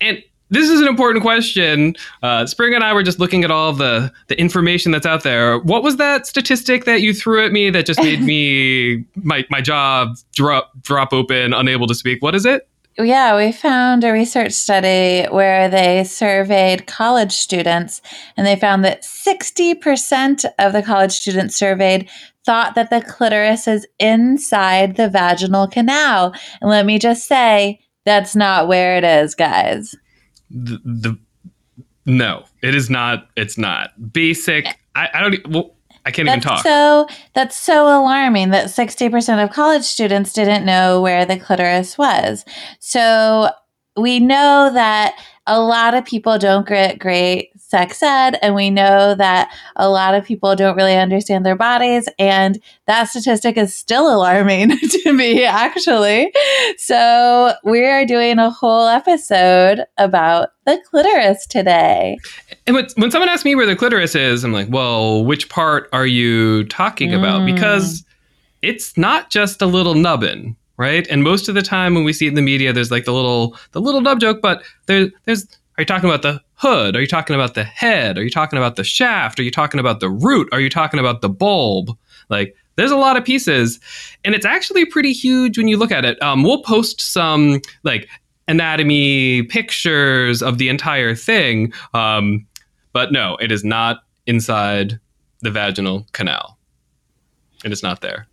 and 0.00 0.22
this 0.52 0.68
is 0.68 0.80
an 0.80 0.88
important 0.88 1.22
question. 1.22 1.94
Uh, 2.24 2.44
Spring 2.44 2.74
and 2.74 2.82
I 2.82 2.92
were 2.92 3.04
just 3.04 3.20
looking 3.20 3.44
at 3.44 3.52
all 3.52 3.72
the 3.72 4.12
the 4.26 4.36
information 4.40 4.90
that's 4.90 5.06
out 5.06 5.22
there. 5.22 5.58
What 5.60 5.84
was 5.84 5.96
that 5.98 6.26
statistic 6.26 6.86
that 6.86 7.02
you 7.02 7.14
threw 7.14 7.44
at 7.44 7.52
me 7.52 7.70
that 7.70 7.86
just 7.86 8.00
made 8.00 8.20
me 8.32 9.04
my 9.14 9.44
my 9.48 9.60
job 9.60 10.16
drop 10.34 10.72
drop 10.82 11.12
open, 11.12 11.52
unable 11.54 11.86
to 11.86 11.94
speak? 11.94 12.20
What 12.20 12.34
is 12.34 12.44
it? 12.46 12.66
Yeah, 12.98 13.36
we 13.36 13.52
found 13.52 14.04
a 14.04 14.12
research 14.12 14.52
study 14.52 15.26
where 15.30 15.68
they 15.68 16.04
surveyed 16.04 16.86
college 16.86 17.32
students, 17.32 18.02
and 18.36 18.46
they 18.46 18.56
found 18.56 18.84
that 18.84 19.02
60% 19.02 20.44
of 20.58 20.72
the 20.72 20.82
college 20.82 21.12
students 21.12 21.56
surveyed 21.56 22.08
thought 22.44 22.74
that 22.74 22.90
the 22.90 23.00
clitoris 23.00 23.68
is 23.68 23.86
inside 23.98 24.96
the 24.96 25.08
vaginal 25.08 25.66
canal. 25.66 26.34
And 26.60 26.70
let 26.70 26.84
me 26.84 26.98
just 26.98 27.26
say, 27.26 27.80
that's 28.04 28.34
not 28.34 28.68
where 28.68 28.96
it 28.96 29.04
is, 29.04 29.34
guys. 29.34 29.94
the, 30.50 30.80
the 30.84 31.18
no 32.06 32.44
it 32.62 32.74
is 32.74 32.90
not 32.90 33.28
it's 33.36 33.56
not 33.56 33.90
basic 34.12 34.66
i, 34.94 35.08
I 35.12 35.20
don't 35.20 35.48
well 35.48 35.76
I 36.04 36.10
can't 36.10 36.26
that's 36.26 36.44
even 36.44 36.56
talk. 36.56 36.62
So 36.62 37.06
that's 37.34 37.56
so 37.56 37.84
alarming 37.84 38.50
that 38.50 38.66
60% 38.66 39.42
of 39.42 39.50
college 39.50 39.84
students 39.84 40.32
didn't 40.32 40.64
know 40.64 41.00
where 41.00 41.24
the 41.26 41.38
clitoris 41.38 41.98
was. 41.98 42.44
So 42.78 43.50
we 43.96 44.20
know 44.20 44.70
that 44.72 45.14
a 45.50 45.60
lot 45.60 45.94
of 45.94 46.04
people 46.04 46.38
don't 46.38 46.66
get 46.66 47.00
great 47.00 47.50
sex 47.60 48.04
ed, 48.04 48.38
and 48.40 48.54
we 48.54 48.70
know 48.70 49.16
that 49.16 49.52
a 49.74 49.90
lot 49.90 50.14
of 50.14 50.24
people 50.24 50.54
don't 50.54 50.76
really 50.76 50.94
understand 50.94 51.44
their 51.44 51.56
bodies. 51.56 52.08
And 52.20 52.62
that 52.86 53.08
statistic 53.08 53.56
is 53.56 53.74
still 53.74 54.14
alarming 54.14 54.78
to 54.78 55.12
me, 55.12 55.44
actually. 55.44 56.32
So, 56.78 57.52
we 57.64 57.84
are 57.84 58.06
doing 58.06 58.38
a 58.38 58.48
whole 58.48 58.86
episode 58.86 59.84
about 59.98 60.50
the 60.66 60.80
clitoris 60.88 61.48
today. 61.48 62.16
And 62.68 62.76
when, 62.76 62.86
when 62.94 63.10
someone 63.10 63.28
asks 63.28 63.44
me 63.44 63.56
where 63.56 63.66
the 63.66 63.74
clitoris 63.74 64.14
is, 64.14 64.44
I'm 64.44 64.52
like, 64.52 64.68
well, 64.70 65.24
which 65.24 65.48
part 65.48 65.88
are 65.92 66.06
you 66.06 66.62
talking 66.66 67.12
about? 67.12 67.40
Mm. 67.40 67.54
Because 67.54 68.04
it's 68.62 68.96
not 68.96 69.30
just 69.30 69.60
a 69.60 69.66
little 69.66 69.94
nubbin, 69.94 70.56
right? 70.80 71.06
And 71.08 71.22
most 71.22 71.46
of 71.46 71.54
the 71.54 71.60
time 71.60 71.94
when 71.94 72.04
we 72.04 72.12
see 72.14 72.24
it 72.24 72.30
in 72.30 72.36
the 72.36 72.42
media, 72.42 72.72
there's 72.72 72.90
like 72.90 73.04
the 73.04 73.12
little 73.12 73.54
the 73.72 73.82
little 73.82 74.00
nub 74.00 74.18
joke, 74.18 74.40
but 74.40 74.62
there, 74.86 75.10
there's 75.26 75.46
are 75.76 75.82
you 75.82 75.84
talking 75.84 76.08
about 76.08 76.22
the 76.22 76.40
hood? 76.54 76.96
Are 76.96 77.02
you 77.02 77.06
talking 77.06 77.36
about 77.36 77.52
the 77.52 77.64
head? 77.64 78.16
Are 78.16 78.24
you 78.24 78.30
talking 78.30 78.56
about 78.56 78.76
the 78.76 78.84
shaft? 78.84 79.38
Are 79.38 79.42
you 79.42 79.50
talking 79.50 79.78
about 79.78 80.00
the 80.00 80.08
root? 80.08 80.48
Are 80.52 80.60
you 80.60 80.70
talking 80.70 80.98
about 80.98 81.20
the 81.20 81.28
bulb? 81.28 81.90
Like 82.30 82.56
there's 82.76 82.90
a 82.90 82.96
lot 82.96 83.18
of 83.18 83.26
pieces, 83.26 83.78
and 84.24 84.34
it's 84.34 84.46
actually 84.46 84.86
pretty 84.86 85.12
huge 85.12 85.58
when 85.58 85.68
you 85.68 85.76
look 85.76 85.92
at 85.92 86.06
it. 86.06 86.20
Um, 86.22 86.44
we'll 86.44 86.62
post 86.62 87.02
some 87.02 87.60
like 87.82 88.08
anatomy 88.48 89.42
pictures 89.42 90.42
of 90.42 90.56
the 90.56 90.70
entire 90.70 91.14
thing, 91.14 91.74
um, 91.92 92.46
but 92.94 93.12
no, 93.12 93.36
it 93.36 93.52
is 93.52 93.64
not 93.64 93.98
inside 94.26 94.98
the 95.42 95.50
vaginal 95.50 96.06
canal. 96.12 96.56
And 97.64 97.70
It 97.70 97.74
is 97.74 97.82
not 97.82 98.00
there. 98.00 98.28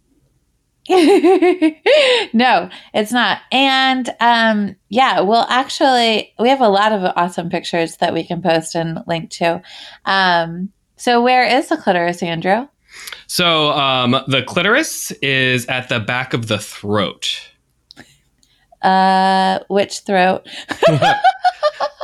no, 2.34 2.70
it's 2.94 3.12
not. 3.12 3.42
And 3.52 4.10
um, 4.20 4.76
yeah, 4.90 5.20
we'll 5.20 5.46
actually 5.50 6.34
we 6.40 6.50
have 6.50 6.62
a 6.62 6.70
lot 6.70 6.94
of 6.94 7.12
awesome 7.16 7.50
pictures 7.50 7.98
that 7.98 8.14
we 8.14 8.24
can 8.24 8.42
post 8.42 8.76
and 8.76 9.00
link 9.06 9.30
to. 9.32 9.62
Um, 10.06 10.72
so 10.96 11.22
where 11.22 11.44
is 11.44 11.68
the 11.68 11.78
clitoris, 11.78 12.24
Andrew? 12.24 12.68
So 13.28 13.72
um, 13.72 14.12
the 14.28 14.44
clitoris 14.44 15.12
is 15.22 15.66
at 15.66 15.90
the 15.90 16.00
back 16.00 16.34
of 16.34 16.48
the 16.48 16.58
throat. 16.58 17.42
Uh, 18.82 19.60
which 19.68 20.00
throat? 20.00 20.48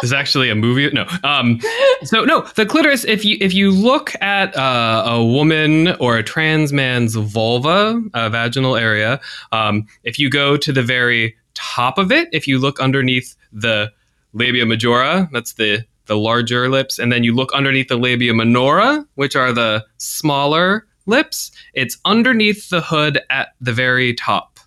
There's 0.02 0.14
actually 0.14 0.50
a 0.50 0.56
movie. 0.56 0.90
No. 0.92 1.08
Um, 1.24 1.62
so 2.04 2.26
no, 2.26 2.42
the 2.56 2.66
clitoris. 2.66 3.06
If 3.06 3.24
you 3.24 3.38
if 3.40 3.54
you 3.54 3.72
look 3.72 4.14
at 4.22 4.56
uh, 4.58 5.04
a 5.06 5.24
woman 5.24 5.96
or 5.96 6.18
a 6.18 6.24
trans 6.24 6.74
man's 6.74 7.16
vulva, 7.16 8.02
uh, 8.14 8.30
vaginal 8.30 8.76
area, 8.76 9.22
um, 9.54 9.88
if 10.04 10.20
you 10.20 10.30
go 10.30 10.58
to 10.58 10.74
the 10.74 10.84
very 10.84 11.36
top 11.54 11.98
of 11.98 12.12
it, 12.12 12.28
if 12.34 12.48
you 12.48 12.60
look 12.60 12.82
underneath 12.82 13.36
the 13.54 13.92
labia 14.34 14.66
majora, 14.66 15.30
that's 15.32 15.54
the 15.54 15.86
the 16.08 16.18
larger 16.18 16.70
lips, 16.70 17.00
and 17.00 17.12
then 17.12 17.24
you 17.24 17.34
look 17.34 17.54
underneath 17.54 17.88
the 17.88 17.96
labia 17.96 18.34
minora, 18.34 19.06
which 19.16 19.36
are 19.36 19.54
the 19.54 19.86
smaller 20.00 20.86
lips. 21.06 21.52
It's 21.74 21.98
underneath 22.04 22.70
the 22.70 22.82
hood 22.82 23.22
at 23.30 23.50
the 23.62 23.72
very 23.72 24.14
top. 24.14 24.60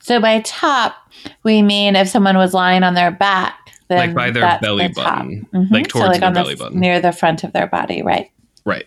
So 0.00 0.20
by 0.20 0.40
top, 0.40 0.94
we 1.42 1.62
mean 1.62 1.96
if 1.96 2.08
someone 2.08 2.36
was 2.36 2.54
lying 2.54 2.82
on 2.82 2.94
their 2.94 3.10
back, 3.10 3.54
then 3.88 3.98
Like 3.98 4.14
by 4.14 4.30
their 4.30 4.58
belly 4.60 4.88
the 4.88 4.94
button, 4.94 5.46
Mhm. 5.54 5.70
like 5.70 5.90
so 5.90 6.00
towards 6.00 6.08
like 6.12 6.20
their 6.20 6.26
on 6.28 6.34
the 6.34 6.40
belly 6.40 6.52
f- 6.54 6.58
button. 6.58 6.80
near 6.80 7.00
the 7.00 7.12
front 7.12 7.44
of 7.44 7.52
their 7.52 7.66
body, 7.66 8.02
right? 8.02 8.30
Right. 8.64 8.84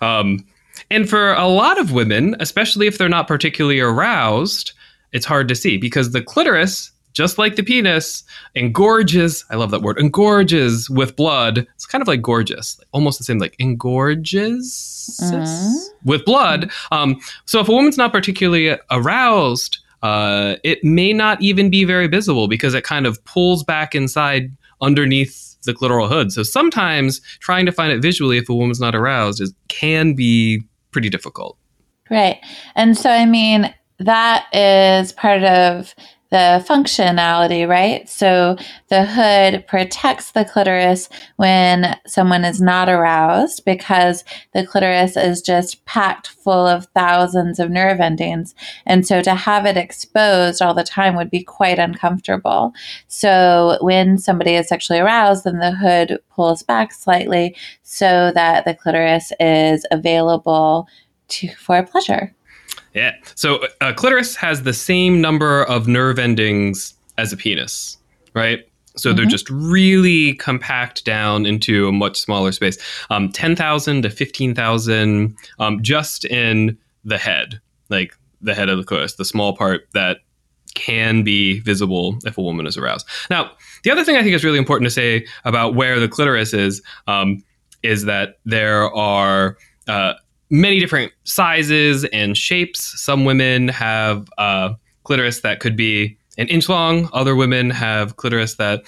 Um, 0.00 0.44
and 0.90 1.08
for 1.08 1.34
a 1.34 1.46
lot 1.46 1.78
of 1.78 1.92
women, 1.92 2.34
especially 2.40 2.86
if 2.88 2.98
they're 2.98 3.08
not 3.08 3.28
particularly 3.28 3.78
aroused, 3.80 4.72
it's 5.12 5.24
hard 5.26 5.46
to 5.48 5.54
see 5.54 5.76
because 5.76 6.10
the 6.10 6.20
clitoris, 6.22 6.90
just 7.12 7.38
like 7.38 7.54
the 7.56 7.62
penis, 7.62 8.24
engorges. 8.56 9.44
I 9.50 9.56
love 9.56 9.70
that 9.72 9.82
word. 9.82 9.98
Engorges 9.98 10.88
with 10.90 11.14
blood. 11.16 11.66
It's 11.74 11.86
kind 11.86 12.02
of 12.02 12.08
like 12.08 12.22
gorgeous, 12.22 12.80
almost 12.92 13.18
the 13.18 13.24
same, 13.24 13.38
like 13.38 13.54
engorges 13.58 15.20
Mhm. 15.22 15.74
with 16.04 16.24
blood. 16.24 16.70
Um, 16.92 17.18
so 17.46 17.60
if 17.60 17.68
a 17.68 17.72
woman's 17.72 17.98
not 17.98 18.12
particularly 18.12 18.76
aroused, 18.90 19.78
uh, 20.02 20.56
it 20.64 20.82
may 20.82 21.12
not 21.12 21.40
even 21.42 21.70
be 21.70 21.84
very 21.84 22.06
visible 22.06 22.48
because 22.48 22.74
it 22.74 22.84
kind 22.84 23.06
of 23.06 23.22
pulls 23.24 23.62
back 23.64 23.94
inside 23.94 24.50
underneath 24.80 25.56
the 25.64 25.74
clitoral 25.74 26.08
hood. 26.08 26.32
So 26.32 26.42
sometimes 26.42 27.20
trying 27.40 27.66
to 27.66 27.72
find 27.72 27.92
it 27.92 28.00
visually 28.00 28.38
if 28.38 28.48
a 28.48 28.54
woman's 28.54 28.80
not 28.80 28.94
aroused 28.94 29.40
is 29.40 29.52
can 29.68 30.14
be 30.14 30.62
pretty 30.90 31.10
difficult. 31.10 31.56
Right. 32.10 32.38
And 32.74 32.96
so, 32.96 33.10
I 33.10 33.26
mean, 33.26 33.72
that 33.98 34.46
is 34.52 35.12
part 35.12 35.42
of 35.42 35.94
the 36.30 36.64
functionality, 36.68 37.68
right? 37.68 38.08
So 38.08 38.56
the 38.88 39.04
hood 39.04 39.66
protects 39.66 40.30
the 40.30 40.44
clitoris 40.44 41.08
when 41.36 41.98
someone 42.06 42.44
is 42.44 42.60
not 42.60 42.88
aroused 42.88 43.64
because 43.64 44.24
the 44.54 44.64
clitoris 44.64 45.16
is 45.16 45.42
just 45.42 45.84
packed 45.86 46.28
full 46.28 46.66
of 46.66 46.86
thousands 46.94 47.58
of 47.58 47.70
nerve 47.70 47.98
endings. 47.98 48.54
And 48.86 49.04
so 49.04 49.22
to 49.22 49.34
have 49.34 49.66
it 49.66 49.76
exposed 49.76 50.62
all 50.62 50.74
the 50.74 50.84
time 50.84 51.16
would 51.16 51.30
be 51.30 51.42
quite 51.42 51.80
uncomfortable. 51.80 52.72
So 53.08 53.78
when 53.80 54.16
somebody 54.16 54.54
is 54.54 54.68
sexually 54.68 55.00
aroused, 55.00 55.44
then 55.44 55.58
the 55.58 55.72
hood 55.72 56.20
pulls 56.30 56.62
back 56.62 56.92
slightly 56.92 57.56
so 57.82 58.30
that 58.34 58.64
the 58.64 58.74
clitoris 58.74 59.32
is 59.40 59.84
available 59.90 60.86
to, 61.28 61.48
for 61.56 61.82
pleasure. 61.82 62.34
Yeah. 62.94 63.12
So 63.34 63.60
a 63.80 63.92
clitoris 63.94 64.36
has 64.36 64.62
the 64.62 64.72
same 64.72 65.20
number 65.20 65.64
of 65.64 65.86
nerve 65.88 66.18
endings 66.18 66.94
as 67.18 67.32
a 67.32 67.36
penis, 67.36 67.96
right? 68.34 68.66
So 68.96 69.12
they're 69.12 69.24
Mhm. 69.26 69.30
just 69.30 69.48
really 69.50 70.34
compact 70.34 71.04
down 71.04 71.46
into 71.46 71.86
a 71.88 71.92
much 71.92 72.18
smaller 72.20 72.50
space. 72.52 72.76
Um, 73.08 73.30
10,000 73.30 74.02
to 74.02 74.10
15,000 74.10 75.36
um, 75.60 75.82
just 75.82 76.24
in 76.24 76.76
the 77.04 77.16
head, 77.18 77.60
like 77.88 78.14
the 78.40 78.54
head 78.54 78.68
of 78.68 78.78
the 78.78 78.84
clitoris, 78.84 79.14
the 79.14 79.24
small 79.24 79.56
part 79.56 79.86
that 79.94 80.18
can 80.74 81.22
be 81.22 81.60
visible 81.60 82.18
if 82.24 82.36
a 82.38 82.42
woman 82.42 82.66
is 82.66 82.76
aroused. 82.76 83.06
Now, 83.28 83.50
the 83.84 83.90
other 83.90 84.04
thing 84.04 84.16
I 84.16 84.22
think 84.22 84.34
is 84.34 84.44
really 84.44 84.58
important 84.58 84.86
to 84.86 84.90
say 84.90 85.26
about 85.44 85.74
where 85.74 85.98
the 86.00 86.08
clitoris 86.08 86.52
is 86.54 86.82
um, 87.06 87.42
is 87.82 88.04
that 88.04 88.38
there 88.44 88.92
are 88.94 89.56
uh, 89.88 90.14
many 90.50 90.80
different 90.80 91.12
sizes 91.24 92.04
and 92.06 92.36
shapes. 92.36 93.00
Some 93.00 93.24
women 93.24 93.68
have 93.68 94.28
uh, 94.38 94.74
clitoris 95.04 95.40
that 95.40 95.60
could 95.60 95.76
be 95.76 96.18
an 96.38 96.48
inch 96.48 96.68
long. 96.68 97.08
Other 97.12 97.36
women 97.36 97.70
have 97.70 98.16
clitoris 98.16 98.56
that 98.56 98.82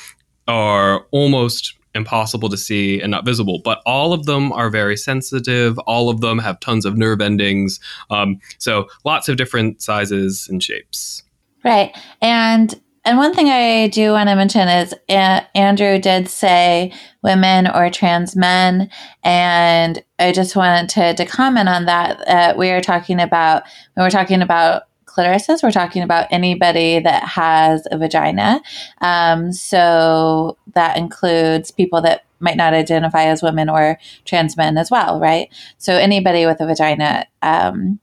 are 0.49 1.07
almost 1.11 1.75
impossible 1.95 2.49
to 2.49 2.57
see 2.57 3.00
and 3.00 3.11
not 3.11 3.25
visible. 3.25 3.61
But 3.62 3.83
all 3.85 4.12
of 4.12 4.25
them 4.25 4.52
are 4.52 4.71
very 4.71 4.97
sensitive. 4.97 5.78
All 5.81 6.09
of 6.09 6.21
them 6.21 6.38
have 6.38 6.59
tons 6.61 6.85
of 6.85 6.97
nerve 6.97 7.21
endings. 7.21 7.81
Um, 8.11 8.40
so 8.59 8.88
lots 9.04 9.28
of 9.28 9.37
different 9.37 9.83
sizes 9.83 10.49
and 10.50 10.62
shapes. 10.62 11.23
Right. 11.64 11.97
And 12.21 12.81
and 13.04 13.18
one 13.18 13.35
thing 13.35 13.49
I 13.49 13.88
do 13.88 14.12
want 14.12 14.28
to 14.28 14.37
mention 14.37 14.68
is 14.68 14.94
uh, 15.09 15.40
Andrew 15.54 15.99
did 15.99 16.28
say 16.28 16.92
women 17.23 17.66
or 17.66 17.90
trans 17.90 18.37
men, 18.37 18.90
and 19.25 20.02
I 20.18 20.32
just 20.32 20.54
wanted 20.54 20.88
to, 20.90 21.14
to 21.14 21.25
comment 21.25 21.68
on 21.68 21.87
that. 21.87 22.28
Uh, 22.28 22.54
we 22.56 22.71
are 22.71 22.80
talking 22.80 23.21
about 23.21 23.64
when 23.94 24.04
we're 24.04 24.11
talking 24.11 24.40
about 24.40 24.85
clitorises, 25.04 25.62
we're 25.62 25.73
talking 25.73 26.02
about 26.02 26.26
anybody 26.30 27.00
that 27.00 27.25
has 27.25 27.87
a 27.90 27.99
vagina. 27.99 28.62
Um, 29.00 29.52
so 29.52 30.56
that 30.75 30.97
includes 30.97 31.71
people 31.71 32.00
that 32.02 32.25
might 32.40 32.56
not 32.56 32.73
identify 32.73 33.25
as 33.25 33.42
women 33.42 33.68
or 33.68 33.99
trans 34.25 34.56
men 34.56 34.78
as 34.78 34.90
well, 34.90 35.21
right? 35.21 35.49
So 35.78 35.94
anybody 35.94 36.47
with 36.47 36.61
a 36.61 36.66
vagina. 36.66 37.26
Um, 37.42 38.00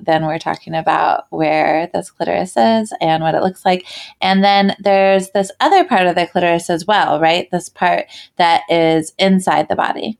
then 0.00 0.26
we're 0.26 0.38
talking 0.38 0.74
about 0.74 1.26
where 1.30 1.88
this 1.92 2.10
clitoris 2.10 2.56
is 2.56 2.92
and 3.00 3.22
what 3.22 3.34
it 3.34 3.42
looks 3.42 3.64
like. 3.64 3.86
And 4.20 4.44
then 4.44 4.74
there's 4.78 5.30
this 5.30 5.50
other 5.60 5.84
part 5.84 6.06
of 6.06 6.14
the 6.14 6.26
clitoris 6.26 6.70
as 6.70 6.86
well, 6.86 7.20
right? 7.20 7.50
This 7.50 7.68
part 7.68 8.06
that 8.36 8.62
is 8.68 9.12
inside 9.18 9.68
the 9.68 9.76
body. 9.76 10.18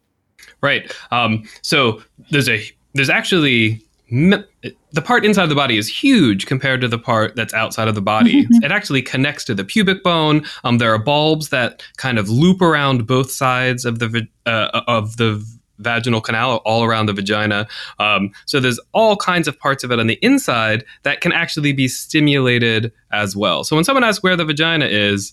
Right. 0.60 0.90
Um, 1.10 1.44
so 1.62 2.02
there's 2.30 2.48
a 2.48 2.64
there's 2.94 3.10
actually 3.10 3.84
the 4.10 5.02
part 5.02 5.24
inside 5.24 5.46
the 5.46 5.54
body 5.54 5.76
is 5.76 5.88
huge 5.88 6.46
compared 6.46 6.80
to 6.80 6.88
the 6.88 6.98
part 6.98 7.34
that's 7.34 7.54
outside 7.54 7.88
of 7.88 7.94
the 7.94 8.02
body. 8.02 8.46
it 8.62 8.70
actually 8.70 9.02
connects 9.02 9.44
to 9.44 9.54
the 9.54 9.64
pubic 9.64 10.02
bone. 10.02 10.44
Um, 10.62 10.78
there 10.78 10.92
are 10.94 10.98
bulbs 10.98 11.48
that 11.48 11.82
kind 11.96 12.18
of 12.18 12.28
loop 12.28 12.62
around 12.62 13.06
both 13.06 13.30
sides 13.30 13.84
of 13.84 13.98
the 13.98 14.26
uh, 14.46 14.82
of 14.86 15.16
the 15.16 15.44
vaginal 15.78 16.20
canal 16.20 16.56
all 16.64 16.84
around 16.84 17.06
the 17.06 17.12
vagina. 17.12 17.66
Um, 17.98 18.30
so 18.46 18.60
there's 18.60 18.80
all 18.92 19.16
kinds 19.16 19.48
of 19.48 19.58
parts 19.58 19.84
of 19.84 19.90
it 19.90 19.98
on 19.98 20.06
the 20.06 20.18
inside 20.22 20.84
that 21.02 21.20
can 21.20 21.32
actually 21.32 21.72
be 21.72 21.88
stimulated 21.88 22.92
as 23.12 23.36
well. 23.36 23.64
So 23.64 23.76
when 23.76 23.84
someone 23.84 24.04
asks 24.04 24.22
where 24.22 24.36
the 24.36 24.44
vagina 24.44 24.86
is, 24.86 25.32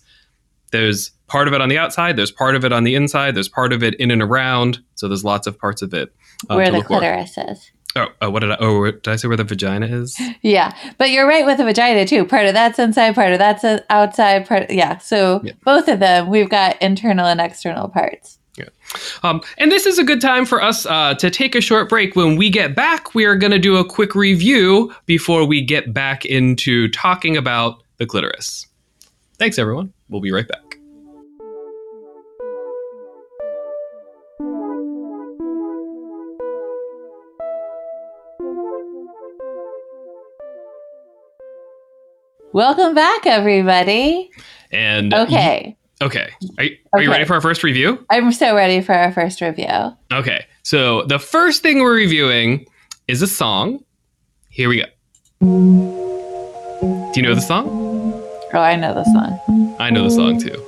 there's 0.71 1.11
part 1.27 1.47
of 1.47 1.53
it 1.53 1.61
on 1.61 1.69
the 1.69 1.77
outside, 1.77 2.15
there's 2.15 2.31
part 2.31 2.55
of 2.55 2.65
it 2.65 2.71
on 2.71 2.83
the 2.83 2.95
inside, 2.95 3.35
there's 3.35 3.49
part 3.49 3.73
of 3.73 3.83
it 3.83 3.93
in 3.95 4.11
and 4.11 4.21
around. 4.21 4.83
So 4.95 5.07
there's 5.07 5.23
lots 5.23 5.47
of 5.47 5.57
parts 5.57 5.81
of 5.81 5.93
it. 5.93 6.13
uh, 6.49 6.55
where 6.55 6.71
the 6.71 6.81
clitoris 6.81 7.35
for. 7.35 7.51
is. 7.51 7.71
Oh, 7.93 8.07
oh, 8.21 8.29
what 8.29 8.39
did 8.39 8.51
I? 8.51 8.57
Oh, 8.61 8.89
did 8.89 9.07
I 9.07 9.17
say 9.17 9.27
where 9.27 9.35
the 9.35 9.43
vagina 9.43 9.85
is? 9.85 10.17
Yeah, 10.41 10.75
but 10.97 11.11
you're 11.11 11.27
right 11.27 11.45
with 11.45 11.57
the 11.57 11.65
vagina 11.65 12.05
too. 12.05 12.25
Part 12.25 12.47
of 12.47 12.53
that's 12.53 12.79
inside, 12.79 13.15
part 13.15 13.33
of 13.33 13.39
that's 13.39 13.63
outside. 13.89 14.47
Part, 14.47 14.71
yeah. 14.71 14.97
So 14.97 15.41
yeah. 15.43 15.51
both 15.63 15.87
of 15.87 15.99
them, 15.99 16.29
we've 16.29 16.49
got 16.49 16.81
internal 16.81 17.25
and 17.25 17.41
external 17.41 17.89
parts. 17.89 18.39
Yeah. 18.57 18.65
Um, 19.23 19.41
and 19.57 19.71
this 19.71 19.85
is 19.85 19.97
a 19.97 20.03
good 20.03 20.19
time 20.19 20.45
for 20.45 20.61
us 20.61 20.85
uh, 20.85 21.13
to 21.15 21.29
take 21.29 21.55
a 21.55 21.61
short 21.61 21.87
break. 21.87 22.15
When 22.15 22.35
we 22.35 22.49
get 22.49 22.75
back, 22.75 23.15
we 23.15 23.25
are 23.25 23.35
going 23.35 23.51
to 23.51 23.59
do 23.59 23.77
a 23.77 23.85
quick 23.85 24.13
review 24.13 24.93
before 25.05 25.45
we 25.45 25.61
get 25.61 25.93
back 25.93 26.25
into 26.25 26.89
talking 26.89 27.37
about 27.37 27.81
the 27.97 28.05
clitoris. 28.05 28.67
Thanks, 29.37 29.57
everyone. 29.57 29.93
We'll 30.09 30.21
be 30.21 30.31
right 30.31 30.47
back. 30.47 30.77
Welcome 42.53 42.93
back, 42.93 43.25
everybody. 43.25 44.29
And 44.71 45.13
okay. 45.13 45.77
Okay. 46.01 46.29
Are, 46.57 46.63
you, 46.63 46.77
are 46.93 46.99
okay. 46.99 47.05
you 47.05 47.11
ready 47.11 47.25
for 47.25 47.35
our 47.35 47.41
first 47.41 47.63
review? 47.63 48.03
I'm 48.09 48.31
so 48.31 48.55
ready 48.55 48.81
for 48.81 48.93
our 48.93 49.11
first 49.11 49.39
review. 49.39 49.95
Okay. 50.11 50.45
So 50.63 51.03
the 51.03 51.19
first 51.19 51.61
thing 51.61 51.79
we're 51.79 51.95
reviewing 51.95 52.65
is 53.07 53.21
a 53.21 53.27
song. 53.27 53.83
Here 54.49 54.67
we 54.67 54.77
go. 54.77 54.85
Do 55.41 57.11
you 57.15 57.21
know 57.21 57.35
the 57.35 57.41
song? 57.41 57.69
Oh, 58.53 58.59
I 58.59 58.75
know 58.75 58.93
the 58.93 59.05
song. 59.05 59.75
I 59.79 59.89
know 59.91 60.05
the 60.05 60.11
song 60.11 60.39
too. 60.39 60.65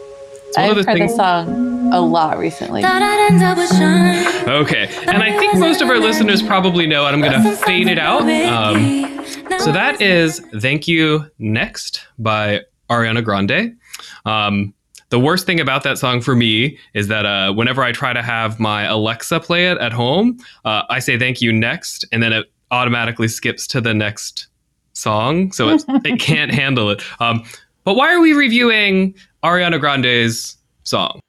I've 0.56 0.75
heard 0.75 0.86
things... 0.86 1.12
the 1.12 1.18
song 1.18 1.92
a 1.92 2.00
lot 2.00 2.38
recently. 2.38 2.84
Okay, 2.84 4.88
and 5.08 5.24
I 5.24 5.38
think 5.38 5.56
most 5.56 5.82
of 5.82 5.90
our 5.90 5.98
listeners 5.98 6.44
probably 6.44 6.86
know, 6.86 7.08
and 7.08 7.16
I'm 7.16 7.22
going 7.22 7.44
to 7.44 7.56
fade 7.58 7.88
it 7.88 7.98
out. 7.98 8.22
Um, 8.22 9.25
so 9.60 9.72
that 9.72 10.02
is 10.02 10.40
"Thank 10.60 10.88
You 10.88 11.25
Next" 11.40 12.06
by 12.20 12.62
Ariana 12.90 13.24
Grande. 13.24 13.78
Um, 14.25 14.74
the 15.13 15.20
worst 15.20 15.46
thing 15.46 15.60
about 15.60 15.84
that 15.84 16.00
song 16.00 16.22
for 16.22 16.36
me 16.36 16.75
is 16.96 17.08
that 17.08 17.24
uh, 17.24 17.53
whenever 17.53 17.84
I 17.84 17.91
try 17.91 18.13
to 18.13 18.24
have 18.24 18.60
my 18.60 18.86
Alexa 18.86 19.41
play 19.41 19.67
it 19.67 19.77
at 19.77 19.93
home, 19.93 20.39
uh, 20.65 20.82
I 20.89 20.98
say 20.98 21.20
thank 21.20 21.39
you 21.39 21.53
next, 21.53 22.03
and 22.12 22.24
then 22.24 22.34
it 22.34 22.51
automatically 22.72 23.27
skips 23.27 23.67
to 23.67 23.79
the 23.79 23.93
next 23.93 24.48
song. 24.93 25.51
So 25.51 25.77
it 25.88 26.20
can't 26.20 26.51
handle 26.51 26.89
it. 26.89 27.03
Um, 27.22 27.43
but 27.84 27.93
why 27.93 28.12
are 28.12 28.22
we 28.22 28.34
reviewing 28.34 29.13
Ariana 29.43 29.79
Grande's 29.79 30.58
song? 30.82 31.20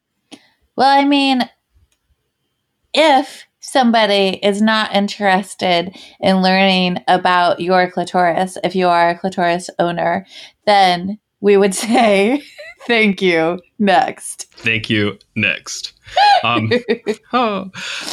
Well, 0.76 0.88
I 0.88 1.04
mean, 1.04 1.42
if 2.94 3.44
somebody 3.60 4.40
is 4.42 4.62
not 4.62 4.94
interested 4.94 5.94
in 6.20 6.40
learning 6.40 7.04
about 7.06 7.60
your 7.60 7.90
clitoris, 7.90 8.56
if 8.64 8.74
you 8.74 8.88
are 8.88 9.10
a 9.10 9.18
clitoris 9.18 9.68
owner, 9.78 10.24
then 10.64 11.18
we 11.42 11.58
would 11.58 11.74
say 11.74 12.42
thank 12.86 13.22
you 13.22 13.60
next. 13.78 14.52
Thank 14.56 14.90
you 14.90 15.18
next. 15.34 15.92
Um, 16.44 16.70
oh, 17.32 17.70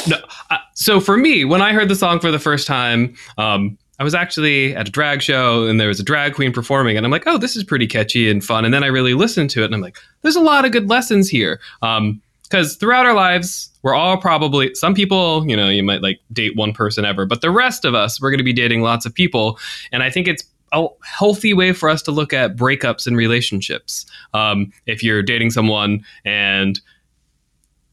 no. 0.08 0.16
Uh, 0.48 0.56
so 0.74 1.00
for 1.00 1.18
me, 1.18 1.44
when 1.44 1.60
I 1.60 1.74
heard 1.74 1.90
the 1.90 1.94
song 1.94 2.18
for 2.18 2.30
the 2.30 2.38
first 2.38 2.66
time, 2.66 3.14
um, 3.36 3.76
I 3.98 4.04
was 4.04 4.14
actually 4.14 4.74
at 4.74 4.88
a 4.88 4.90
drag 4.90 5.22
show 5.22 5.66
and 5.66 5.78
there 5.78 5.88
was 5.88 6.00
a 6.00 6.02
drag 6.02 6.34
queen 6.34 6.52
performing, 6.52 6.96
and 6.96 7.04
I'm 7.04 7.12
like, 7.12 7.24
oh, 7.26 7.38
this 7.38 7.54
is 7.54 7.62
pretty 7.62 7.86
catchy 7.86 8.30
and 8.30 8.42
fun. 8.42 8.64
And 8.64 8.72
then 8.72 8.82
I 8.82 8.88
really 8.88 9.14
listened 9.14 9.50
to 9.50 9.62
it, 9.62 9.66
and 9.66 9.74
I'm 9.74 9.80
like, 9.80 9.98
there's 10.22 10.34
a 10.34 10.40
lot 10.40 10.64
of 10.64 10.72
good 10.72 10.88
lessons 10.88 11.28
here. 11.28 11.60
Because 11.80 12.74
um, 12.74 12.78
throughout 12.80 13.06
our 13.06 13.14
lives, 13.14 13.70
we're 13.82 13.94
all 13.94 14.16
probably 14.16 14.74
some 14.74 14.94
people, 14.94 15.46
you 15.48 15.56
know, 15.56 15.68
you 15.68 15.82
might 15.82 16.02
like 16.02 16.20
date 16.32 16.56
one 16.56 16.72
person 16.72 17.04
ever, 17.04 17.26
but 17.26 17.42
the 17.42 17.50
rest 17.50 17.84
of 17.84 17.94
us, 17.94 18.20
we're 18.20 18.30
going 18.30 18.38
to 18.38 18.44
be 18.44 18.52
dating 18.52 18.80
lots 18.80 19.04
of 19.04 19.14
people. 19.14 19.58
And 19.92 20.02
I 20.02 20.10
think 20.10 20.26
it's 20.26 20.42
a 20.72 20.86
healthy 21.04 21.54
way 21.54 21.72
for 21.72 21.88
us 21.88 22.02
to 22.02 22.10
look 22.10 22.32
at 22.32 22.56
breakups 22.56 23.06
and 23.06 23.16
relationships. 23.16 24.06
Um, 24.34 24.72
if 24.86 25.02
you're 25.02 25.22
dating 25.22 25.50
someone 25.50 26.04
and 26.24 26.80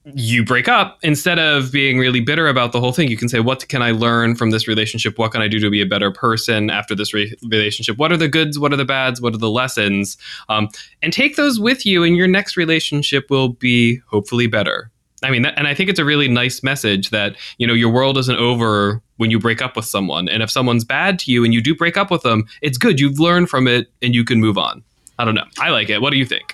you 0.06 0.44
break 0.44 0.68
up, 0.68 0.98
instead 1.04 1.39
of 1.39 1.72
being 1.72 2.00
really 2.00 2.22
bitter 2.22 2.48
about 2.48 2.72
the 2.72 2.80
whole 2.80 2.92
thing, 2.92 3.10
you 3.10 3.18
can 3.18 3.30
say, 3.30 3.39
What 3.39 3.68
can 3.68 3.82
I 3.82 3.92
learn 3.92 4.36
from 4.36 4.50
this 4.50 4.68
relationship? 4.68 5.18
What 5.18 5.32
can 5.32 5.42
I 5.42 5.48
do 5.48 5.60
to 5.60 5.70
be 5.70 5.82
a 5.82 5.86
better 5.86 6.12
person 6.12 6.70
after 6.70 6.96
this 6.96 7.13
re- 7.13 7.36
relationship? 7.50 7.98
What 7.98 8.12
are 8.12 8.18
the 8.18 8.28
goods? 8.28 8.58
What 8.58 8.74
are 8.74 8.78
the 8.78 8.86
bads? 8.86 9.22
What 9.22 9.34
are 9.34 9.39
the 9.39 9.50
lessons? 9.50 10.18
Um, 10.48 10.70
and 11.02 11.12
take 11.13 11.36
those 11.36 11.60
with 11.60 11.86
you, 11.86 12.04
and 12.04 12.15
your 12.15 12.28
next 12.28 12.58
relationship 12.58 13.30
will 13.30 13.50
be 13.50 14.00
hopefully 14.08 14.48
better. 14.48 14.89
I 15.24 15.32
mean, 15.32 15.46
and 15.46 15.68
I 15.68 15.74
think 15.74 15.90
it's 15.90 16.00
a 16.00 16.06
really 16.06 16.28
nice 16.28 16.64
message 16.64 17.10
that, 17.10 17.36
you 17.58 17.68
know, 17.68 17.74
your 17.74 17.92
world 17.92 18.18
isn't 18.18 18.38
over 18.38 19.02
when 19.18 19.32
you 19.32 19.40
break 19.40 19.62
up 19.62 19.76
with 19.76 19.86
someone. 19.86 20.30
And 20.30 20.42
if 20.42 20.50
someone's 20.50 20.86
bad 20.86 21.20
to 21.20 21.32
you 21.32 21.44
and 21.44 21.54
you 21.54 21.62
do 21.62 21.76
break 21.76 21.98
up 21.98 22.10
with 22.10 22.22
them, 22.22 22.46
it's 22.62 22.78
good. 22.78 23.00
You've 23.00 23.20
learned 23.20 23.50
from 23.50 23.68
it 23.68 23.92
and 24.02 24.16
you 24.16 24.24
can 24.24 24.40
move 24.40 24.58
on. 24.58 24.84
I 25.18 25.26
don't 25.26 25.36
know. 25.36 25.46
I 25.60 25.70
like 25.70 25.90
it. 25.90 26.02
What 26.02 26.12
do 26.12 26.18
you 26.18 26.26
think? 26.26 26.54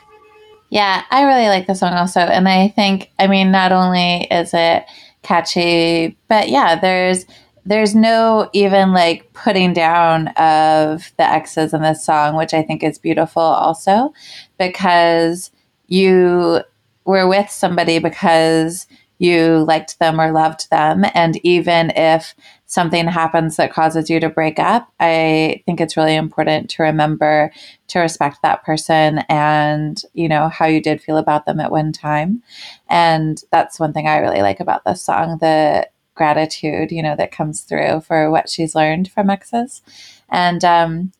Yeah, 0.69 1.03
I 1.11 1.23
really 1.23 1.47
like 1.47 1.67
the 1.67 1.75
song 1.75 1.93
also. 1.93 2.21
And 2.21 2.49
I 2.49 2.69
think, 2.69 3.11
I 3.19 3.27
mean, 3.27 3.51
not 3.51 3.71
only 3.71 4.23
is 4.31 4.51
it 4.53 4.85
catchy, 5.21 6.17
but 6.27 6.49
yeah, 6.49 6.79
there's 6.79 7.25
there's 7.67 7.95
no 7.95 8.49
even 8.53 8.93
like 8.93 9.31
putting 9.33 9.73
down 9.73 10.27
of 10.29 11.11
the 11.17 11.23
exes 11.23 11.73
in 11.73 11.81
this 11.81 12.05
song, 12.05 12.35
which 12.35 12.53
I 12.53 12.61
think 12.61 12.83
is 12.83 12.99
beautiful 12.99 13.41
also 13.41 14.13
because 14.59 15.51
you 15.87 16.61
were 17.05 17.27
with 17.27 17.49
somebody 17.49 17.99
because 17.99 18.87
you 19.17 19.63
liked 19.65 19.97
them 19.99 20.19
or 20.19 20.31
loved 20.31 20.69
them. 20.69 21.05
And 21.13 21.37
even 21.45 21.91
if 21.95 22.35
something 22.65 23.07
happens 23.07 23.55
that 23.55 23.71
causes 23.71 24.09
you 24.09 24.19
to 24.19 24.29
break 24.29 24.59
up, 24.59 24.91
I 24.99 25.63
think 25.65 25.79
it's 25.79 25.95
really 25.95 26.15
important 26.15 26.69
to 26.71 26.83
remember 26.83 27.51
to 27.87 27.99
respect 27.99 28.41
that 28.41 28.63
person 28.65 29.19
and, 29.29 30.01
you 30.13 30.27
know, 30.27 30.49
how 30.49 30.65
you 30.65 30.81
did 30.81 31.01
feel 31.01 31.17
about 31.17 31.45
them 31.45 31.59
at 31.59 31.71
one 31.71 31.93
time. 31.93 32.43
And 32.89 33.41
that's 33.51 33.79
one 33.79 33.93
thing 33.93 34.07
I 34.07 34.17
really 34.17 34.41
like 34.41 34.59
about 34.59 34.83
this 34.83 35.01
song 35.01 35.37
the 35.39 35.87
gratitude, 36.15 36.91
you 36.91 37.03
know, 37.03 37.15
that 37.15 37.31
comes 37.31 37.61
through 37.61 38.01
for 38.01 38.31
what 38.31 38.49
she's 38.49 38.73
learned 38.75 39.11
from 39.11 39.29
exes. 39.29 39.81
And 40.29 40.63
um, 40.63 41.11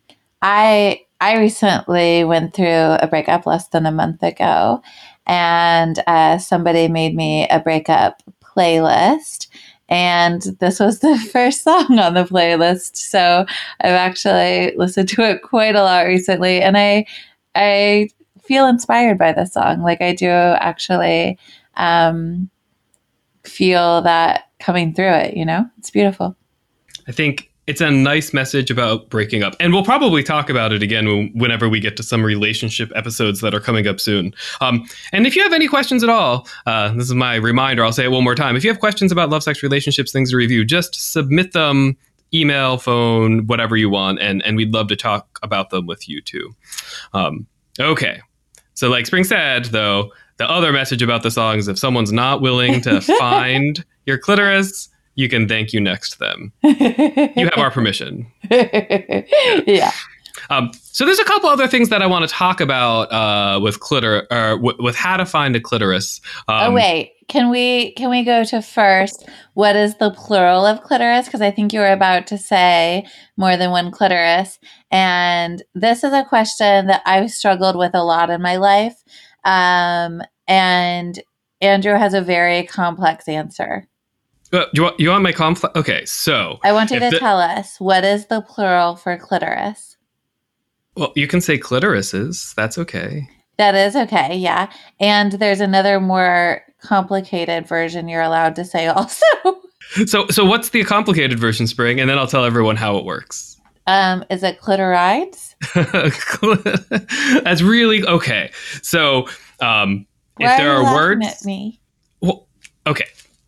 I, 0.41 1.05
I 1.21 1.37
recently 1.37 2.23
went 2.23 2.53
through 2.53 2.65
a 2.65 3.07
breakup 3.07 3.45
less 3.45 3.67
than 3.67 3.85
a 3.85 3.91
month 3.91 4.23
ago, 4.23 4.81
and 5.25 6.01
uh, 6.07 6.37
somebody 6.37 6.87
made 6.87 7.15
me 7.15 7.47
a 7.49 7.59
breakup 7.59 8.21
playlist. 8.43 9.47
And 9.87 10.41
this 10.59 10.79
was 10.79 10.99
the 10.99 11.17
first 11.31 11.63
song 11.63 11.99
on 11.99 12.13
the 12.13 12.23
playlist. 12.23 12.97
So 12.97 13.45
I've 13.81 13.91
actually 13.91 14.73
listened 14.75 15.09
to 15.09 15.29
it 15.29 15.41
quite 15.41 15.75
a 15.75 15.83
lot 15.83 16.05
recently. 16.05 16.61
And 16.61 16.77
I, 16.77 17.05
I 17.53 18.09
feel 18.41 18.67
inspired 18.67 19.17
by 19.17 19.31
this 19.31 19.53
song. 19.53 19.81
Like 19.81 20.01
I 20.01 20.13
do 20.13 20.29
actually 20.29 21.37
um, 21.75 22.49
feel 23.43 24.01
that 24.03 24.49
coming 24.59 24.93
through 24.93 25.13
it, 25.13 25.37
you 25.37 25.45
know? 25.45 25.69
It's 25.77 25.91
beautiful. 25.91 26.35
I 27.07 27.11
think 27.11 27.51
it's 27.67 27.81
a 27.81 27.89
nice 27.89 28.33
message 28.33 28.69
about 28.69 29.09
breaking 29.09 29.41
up. 29.43 29.55
And 29.59 29.73
we'll 29.73 29.83
probably 29.83 30.21
talk 30.21 30.49
about 30.49 30.71
it 30.71 30.83
again 30.83 31.31
whenever 31.33 31.67
we 31.67 31.79
get 31.79 31.97
to 31.97 32.03
some 32.03 32.23
relationship 32.23 32.91
episodes 32.95 33.41
that 33.41 33.55
are 33.55 33.59
coming 33.59 33.87
up 33.87 33.99
soon. 33.99 34.33
Um, 34.61 34.87
and 35.11 35.25
if 35.25 35.35
you 35.35 35.41
have 35.41 35.53
any 35.53 35.67
questions 35.67 36.03
at 36.03 36.09
all, 36.09 36.47
uh, 36.67 36.93
this 36.93 37.05
is 37.05 37.13
my 37.15 37.35
reminder. 37.35 37.83
I'll 37.83 37.91
say 37.91 38.05
it 38.05 38.11
one 38.11 38.23
more 38.23 38.35
time. 38.35 38.55
If 38.55 38.63
you 38.63 38.69
have 38.69 38.79
questions 38.79 39.11
about 39.11 39.29
love, 39.29 39.43
sex, 39.43 39.63
relationships, 39.63 40.11
things 40.11 40.29
to 40.31 40.37
review, 40.37 40.63
just 40.63 41.11
submit 41.11 41.53
them 41.53 41.97
email, 42.33 42.77
phone, 42.77 43.47
whatever 43.47 43.75
you 43.77 43.89
want. 43.89 44.19
And, 44.19 44.43
and 44.43 44.57
we'd 44.57 44.73
love 44.73 44.87
to 44.89 44.95
talk 44.95 45.39
about 45.41 45.69
them 45.69 45.87
with 45.87 46.07
you 46.07 46.21
too. 46.21 46.55
Um, 47.13 47.47
okay. 47.79 48.21
So, 48.73 48.89
like 48.89 49.05
Spring 49.05 49.23
said, 49.23 49.65
though, 49.65 50.11
the 50.37 50.49
other 50.49 50.71
message 50.71 51.01
about 51.01 51.23
the 51.23 51.31
song 51.31 51.57
is 51.57 51.67
if 51.67 51.79
someone's 51.79 52.11
not 52.11 52.41
willing 52.41 52.81
to 52.81 53.01
find 53.19 53.83
your 54.05 54.17
clitoris, 54.17 54.89
you 55.15 55.29
can 55.29 55.47
thank 55.47 55.73
you 55.73 55.81
next 55.81 56.11
to 56.11 56.19
them. 56.19 56.53
you 56.63 57.45
have 57.45 57.57
our 57.57 57.71
permission. 57.71 58.27
yeah. 58.51 59.91
Um, 60.49 60.71
so 60.81 61.05
there's 61.05 61.19
a 61.19 61.25
couple 61.25 61.49
other 61.49 61.67
things 61.67 61.89
that 61.89 62.01
I 62.01 62.07
want 62.07 62.27
to 62.27 62.33
talk 62.33 62.61
about 62.61 63.11
uh, 63.11 63.59
with 63.59 63.79
clitor 63.79 64.27
or 64.31 64.57
w- 64.57 64.77
with 64.79 64.95
how 64.95 65.17
to 65.17 65.25
find 65.25 65.55
a 65.55 65.59
clitoris. 65.59 66.21
Um, 66.47 66.71
oh 66.71 66.73
wait, 66.73 67.13
can 67.27 67.49
we 67.49 67.93
can 67.93 68.09
we 68.09 68.23
go 68.23 68.43
to 68.43 68.61
first? 68.61 69.27
What 69.53 69.75
is 69.75 69.97
the 69.97 70.11
plural 70.11 70.65
of 70.65 70.81
clitoris? 70.81 71.25
Because 71.25 71.41
I 71.41 71.51
think 71.51 71.73
you 71.73 71.79
were 71.79 71.91
about 71.91 72.27
to 72.27 72.37
say 72.37 73.05
more 73.37 73.57
than 73.57 73.71
one 73.71 73.91
clitoris, 73.91 74.59
and 74.91 75.63
this 75.73 76.03
is 76.03 76.13
a 76.13 76.25
question 76.25 76.87
that 76.87 77.01
I've 77.05 77.31
struggled 77.31 77.75
with 77.75 77.95
a 77.95 78.03
lot 78.03 78.29
in 78.29 78.41
my 78.41 78.57
life. 78.57 79.01
Um, 79.43 80.21
and 80.47 81.19
Andrew 81.61 81.97
has 81.97 82.13
a 82.13 82.21
very 82.21 82.63
complex 82.63 83.27
answer. 83.27 83.87
Uh, 84.53 84.65
you 84.73 84.83
want 84.83 84.99
you 84.99 85.09
want 85.09 85.23
my 85.23 85.31
conflict? 85.31 85.75
Okay, 85.75 86.05
so 86.05 86.59
I 86.63 86.71
want 86.71 86.91
you 86.91 86.99
to 86.99 87.09
the, 87.09 87.19
tell 87.19 87.39
us 87.39 87.79
what 87.79 88.03
is 88.03 88.27
the 88.27 88.41
plural 88.41 88.95
for 88.95 89.17
clitoris. 89.17 89.97
Well, 90.95 91.11
you 91.15 91.27
can 91.27 91.41
say 91.41 91.57
clitorises. 91.57 92.53
That's 92.55 92.77
okay. 92.77 93.27
That 93.57 93.75
is 93.75 93.95
okay, 93.95 94.35
yeah. 94.35 94.71
And 94.99 95.33
there's 95.33 95.61
another 95.61 95.99
more 95.99 96.61
complicated 96.81 97.67
version 97.67 98.07
you're 98.07 98.21
allowed 98.21 98.55
to 98.55 98.65
say 98.65 98.87
also. 98.87 99.25
So, 100.05 100.27
so 100.27 100.45
what's 100.45 100.69
the 100.69 100.83
complicated 100.83 101.39
version, 101.39 101.67
Spring? 101.67 101.99
And 101.99 102.09
then 102.09 102.17
I'll 102.17 102.27
tell 102.27 102.43
everyone 102.43 102.75
how 102.75 102.97
it 102.97 103.05
works. 103.05 103.59
Um, 103.87 104.25
is 104.29 104.41
it 104.43 104.59
clitorides? 104.59 105.55
That's 107.43 107.61
really 107.61 108.03
okay. 108.05 108.51
So, 108.81 109.27
um, 109.61 110.07
Why 110.37 110.53
if 110.53 110.57
there 110.57 110.73
you 110.73 110.85
are 110.85 110.95
words, 110.95 111.25
at 111.25 111.45
me. 111.45 111.79
well, 112.19 112.47
okay. 112.87 113.05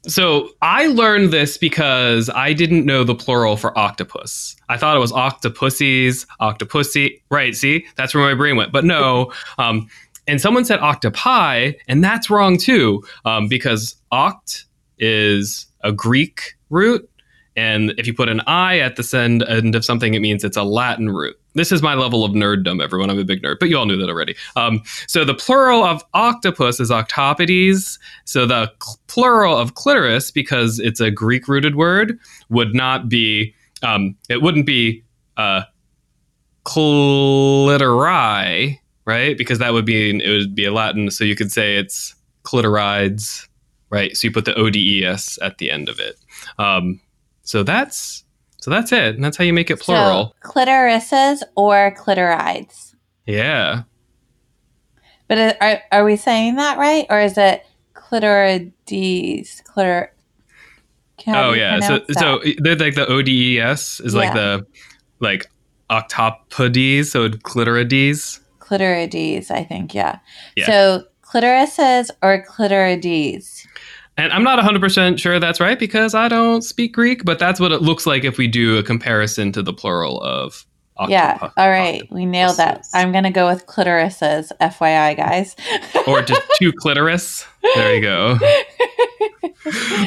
So 0.07 0.49
I 0.61 0.87
learned 0.87 1.31
this 1.31 1.57
because 1.57 2.29
I 2.29 2.53
didn't 2.53 2.85
know 2.85 3.03
the 3.03 3.15
plural 3.15 3.57
for 3.57 3.77
octopus. 3.77 4.55
I 4.69 4.77
thought 4.77 4.95
it 4.95 4.99
was 4.99 5.11
octopussies, 5.11 6.25
octopussy. 6.39 7.21
Right? 7.29 7.55
See, 7.55 7.85
that's 7.95 8.15
where 8.15 8.23
my 8.23 8.33
brain 8.33 8.55
went. 8.55 8.71
But 8.71 8.85
no. 8.85 9.31
Um, 9.57 9.89
and 10.27 10.41
someone 10.41 10.65
said 10.65 10.79
octopi, 10.79 11.71
and 11.87 12.03
that's 12.03 12.29
wrong 12.29 12.57
too, 12.57 13.03
um, 13.25 13.47
because 13.47 13.95
oct 14.11 14.65
is 14.99 15.67
a 15.83 15.91
Greek 15.91 16.55
root, 16.69 17.09
and 17.55 17.93
if 17.97 18.05
you 18.05 18.13
put 18.13 18.29
an 18.29 18.41
I 18.41 18.79
at 18.79 18.97
the 18.97 19.17
end, 19.17 19.43
end 19.43 19.73
of 19.73 19.83
something, 19.83 20.13
it 20.13 20.19
means 20.19 20.43
it's 20.43 20.57
a 20.57 20.63
Latin 20.63 21.09
root. 21.09 21.39
This 21.57 21.71
is 21.71 21.81
my 21.81 21.95
level 21.95 22.23
of 22.23 22.33
nerddom, 22.33 22.81
everyone. 22.83 23.09
I'm 23.09 23.17
a 23.17 23.23
big 23.23 23.41
nerd, 23.41 23.57
but 23.59 23.67
you 23.69 23.77
all 23.77 23.87
knew 23.87 23.97
that 23.97 24.09
already. 24.09 24.35
Um, 24.55 24.83
so 25.07 25.25
the 25.25 25.33
plural 25.33 25.83
of 25.83 26.03
octopus 26.13 26.79
is 26.79 26.91
octopodes. 26.91 27.97
So 28.25 28.45
the 28.45 28.71
cl- 28.81 28.99
plural 29.07 29.57
of 29.57 29.73
clitoris, 29.73 30.29
because 30.29 30.79
it's 30.79 30.99
a 30.99 31.09
Greek 31.09 31.47
rooted 31.47 31.75
word, 31.75 32.19
would 32.49 32.75
not 32.75 33.09
be, 33.09 33.55
um, 33.81 34.15
it 34.29 34.43
wouldn't 34.43 34.67
be 34.67 35.03
uh, 35.37 35.63
clitori, 36.63 37.89
right? 39.05 39.37
Because 39.37 39.57
that 39.59 39.73
would 39.73 39.85
be, 39.85 40.23
it 40.23 40.29
would 40.29 40.53
be 40.53 40.65
a 40.65 40.71
Latin. 40.71 41.09
So 41.09 41.23
you 41.23 41.35
could 41.35 41.51
say 41.51 41.77
it's 41.77 42.13
clitorides, 42.43 43.47
right? 43.89 44.15
So 44.15 44.27
you 44.27 44.31
put 44.31 44.45
the 44.45 44.53
odes 44.55 45.39
at 45.41 45.57
the 45.57 45.71
end 45.71 45.89
of 45.89 45.99
it. 45.99 46.17
Um, 46.59 47.01
so 47.41 47.63
that's 47.63 48.23
so 48.67 48.71
that's 48.71 48.91
it. 48.91 49.15
And 49.15 49.23
that's 49.23 49.37
how 49.37 49.45
you 49.45 49.53
make 49.53 49.71
it 49.71 49.79
plural. 49.79 50.35
So 50.43 50.49
clitorises 50.51 51.41
or 51.55 51.95
clitorides. 51.97 52.95
yeah. 53.25 53.83
But 55.29 55.55
are, 55.61 55.81
are 55.93 56.03
we 56.03 56.17
saying 56.17 56.57
that 56.57 56.77
right? 56.77 57.05
Or 57.09 57.21
is 57.21 57.37
it 57.37 57.65
clitorides? 57.93 59.63
Clitor. 59.63 60.09
how 61.25 61.51
oh 61.51 61.53
yeah. 61.53 61.79
So 61.79 62.01
so 62.11 62.41
they're 62.57 62.75
like 62.75 62.95
the 62.95 63.07
odes 63.07 64.01
is 64.01 64.13
like 64.13 64.33
the 64.33 64.67
like 65.21 65.45
octopodes, 65.89 67.05
so 67.05 67.29
clitorides. 67.29 68.41
clitorides, 68.59 69.49
I 69.49 69.63
think, 69.63 69.93
yeah. 69.93 70.19
Yeah. 70.57 70.65
So 70.65 71.03
clitorises 71.23 72.09
or 72.21 72.43
clitorides? 72.45 73.65
And 74.17 74.33
I'm 74.33 74.43
not 74.43 74.57
100% 74.57 75.19
sure 75.19 75.39
that's 75.39 75.59
right 75.59 75.77
because 75.77 76.15
I 76.15 76.27
don't 76.27 76.63
speak 76.63 76.93
Greek, 76.93 77.23
but 77.23 77.37
that's 77.37 77.59
what 77.59 77.71
it 77.71 77.81
looks 77.83 78.07
like 78.07 78.23
if 78.23 78.37
we 78.37 78.47
do 78.47 78.77
a 78.77 78.83
comparison 78.83 79.51
to 79.51 79.61
the 79.61 79.73
plural 79.73 80.21
of 80.23 80.65
yeah. 81.07 81.37
octopu- 81.37 81.53
All 81.57 81.69
right. 81.69 82.11
We 82.11 82.25
nailed 82.25 82.57
that. 82.57 82.87
I'm 82.93 83.11
going 83.11 83.25
to 83.25 83.29
go 83.29 83.47
with 83.47 83.67
clitorises, 83.67 84.51
FYI, 84.59 85.15
guys. 85.15 85.55
or 86.07 86.21
just 86.23 86.41
two 86.59 86.73
clitoris. 86.73 87.45
There 87.75 87.95
you 87.95 88.01
go. 88.01 88.39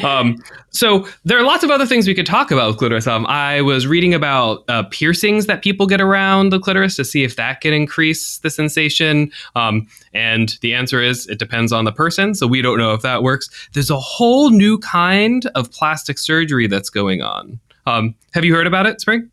um, 0.03 0.41
so 0.71 1.07
there 1.25 1.37
are 1.37 1.43
lots 1.43 1.63
of 1.63 1.69
other 1.69 1.85
things 1.85 2.07
we 2.07 2.15
could 2.15 2.25
talk 2.25 2.51
about 2.51 2.67
with 2.67 2.77
clitoris. 2.77 3.07
Um, 3.07 3.25
I 3.27 3.61
was 3.61 3.87
reading 3.87 4.13
about 4.13 4.63
uh, 4.69 4.83
piercings 4.83 5.45
that 5.45 5.61
people 5.61 5.87
get 5.87 6.01
around 6.01 6.49
the 6.49 6.59
clitoris 6.59 6.95
to 6.95 7.05
see 7.05 7.23
if 7.23 7.35
that 7.35 7.61
can 7.61 7.73
increase 7.73 8.39
the 8.39 8.49
sensation. 8.49 9.31
Um, 9.55 9.87
and 10.13 10.57
the 10.61 10.73
answer 10.73 11.01
is 11.01 11.27
it 11.27 11.39
depends 11.39 11.71
on 11.71 11.85
the 11.85 11.91
person. 11.91 12.33
So 12.35 12.47
we 12.47 12.61
don't 12.61 12.77
know 12.77 12.93
if 12.93 13.01
that 13.01 13.23
works. 13.23 13.49
There's 13.73 13.89
a 13.89 13.99
whole 13.99 14.49
new 14.49 14.77
kind 14.79 15.45
of 15.55 15.71
plastic 15.71 16.17
surgery 16.17 16.67
that's 16.67 16.89
going 16.89 17.21
on. 17.21 17.59
Um, 17.85 18.15
have 18.33 18.45
you 18.45 18.53
heard 18.53 18.67
about 18.67 18.85
it, 18.85 19.01
Spring? 19.01 19.29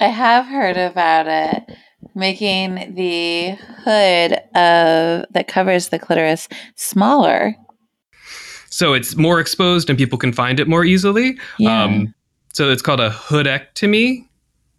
I 0.00 0.08
have 0.08 0.46
heard 0.46 0.76
about 0.76 1.26
it. 1.26 1.76
Making 2.14 2.94
the 2.94 3.56
hood 3.84 4.32
of 4.54 5.26
that 5.32 5.48
covers 5.48 5.88
the 5.88 5.98
clitoris 5.98 6.48
smaller. 6.74 7.54
So 8.76 8.92
it's 8.92 9.16
more 9.16 9.40
exposed 9.40 9.88
and 9.88 9.98
people 9.98 10.18
can 10.18 10.34
find 10.34 10.60
it 10.60 10.68
more 10.68 10.84
easily. 10.84 11.38
Yeah. 11.58 11.84
Um, 11.84 12.14
so 12.52 12.70
it's 12.70 12.82
called 12.82 13.00
a 13.00 13.08
hoodectomy. 13.08 14.28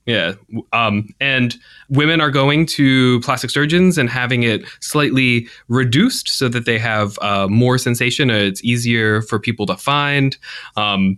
Yeah. 0.06 0.34
Um, 0.72 1.10
and 1.20 1.58
women 1.90 2.22
are 2.22 2.30
going 2.30 2.68
to 2.68 3.20
plastic 3.22 3.50
surgeons 3.50 3.98
and 3.98 4.08
having 4.08 4.44
it 4.44 4.66
slightly 4.82 5.48
reduced 5.68 6.28
so 6.30 6.48
that 6.48 6.66
they 6.66 6.78
have 6.78 7.18
uh, 7.24 7.48
more 7.48 7.80
sensation. 7.80 8.30
It's 8.30 8.64
easier 8.64 9.24
for 9.24 9.40
people 9.40 9.66
to 9.66 9.76
find. 9.76 10.38
Um, 10.76 11.18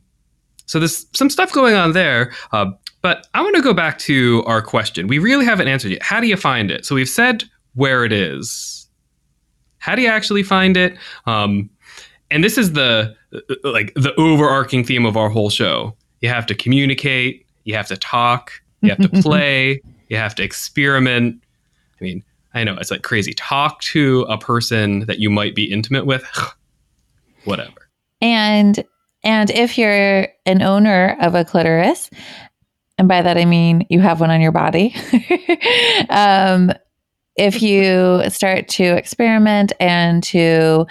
so 0.66 0.80
there's 0.80 1.06
some 1.12 1.30
stuff 1.30 1.52
going 1.52 1.76
on 1.76 1.92
there. 1.92 2.32
Uh, 2.54 2.68
but 3.02 3.28
I 3.34 3.42
want 3.42 3.58
to 3.58 3.62
go 3.62 3.74
back 3.74 4.00
to 4.00 4.42
our 4.46 4.62
question. 4.62 5.08
We 5.08 5.20
really 5.20 5.44
haven't 5.44 5.68
answered 5.68 5.92
yet. 5.92 6.02
How 6.02 6.22
do 6.22 6.28
you 6.28 6.38
find 6.38 6.72
it? 6.72 6.86
So 6.86 6.96
we've 6.96 7.10
said 7.10 7.44
where 7.76 8.06
it 8.06 8.14
is. 8.14 8.88
How 9.80 9.96
do 9.96 10.02
you 10.02 10.08
actually 10.10 10.44
find 10.44 10.78
it? 10.78 10.98
Um, 11.26 11.70
and 12.32 12.44
this 12.44 12.58
is 12.58 12.74
the 12.74 13.16
like 13.64 13.94
the 13.96 14.14
overarching 14.18 14.84
theme 14.84 15.06
of 15.06 15.18
our 15.18 15.30
whole 15.30 15.50
show. 15.50 15.96
You 16.22 16.30
have 16.30 16.46
to 16.48 16.56
communicate, 16.56 17.46
you 17.64 17.76
have 17.76 17.88
to 17.88 17.98
talk, 17.98 18.52
you 18.82 18.90
have 18.90 19.00
to 19.00 19.10
play, 19.22 19.82
you 20.10 20.18
have 20.18 20.36
to 20.36 20.44
experiment. 20.44 21.42
I 22.00 22.04
mean, 22.04 22.24
I 22.54 22.64
know 22.64 22.76
it's 22.76 22.92
like 22.92 23.04
crazy. 23.04 23.34
Talk 23.34 23.82
to 23.82 24.26
a 24.30 24.38
person 24.38 25.02
that 25.02 25.20
you 25.20 25.30
might 25.30 25.56
be 25.56 25.72
intimate 25.72 26.06
with. 26.06 26.24
Whatever. 27.46 27.90
And 28.22 28.84
and 29.24 29.50
if 29.50 29.78
you're 29.78 30.28
an 30.46 30.62
owner 30.62 31.18
of 31.22 31.36
a 31.36 31.44
clitoris, 31.44 32.10
and 32.98 33.08
by 33.08 33.22
that 33.22 33.38
I 33.38 33.46
mean 33.46 33.86
you 33.90 34.00
have 34.02 34.20
one 34.20 34.32
on 34.32 34.42
your 34.42 34.52
body, 34.52 34.96
um, 36.10 36.72
if 37.36 37.62
you 37.62 38.30
start 38.30 38.68
to 38.68 38.84
experiment 38.84 39.72
and 39.80 40.22
to 40.24 40.86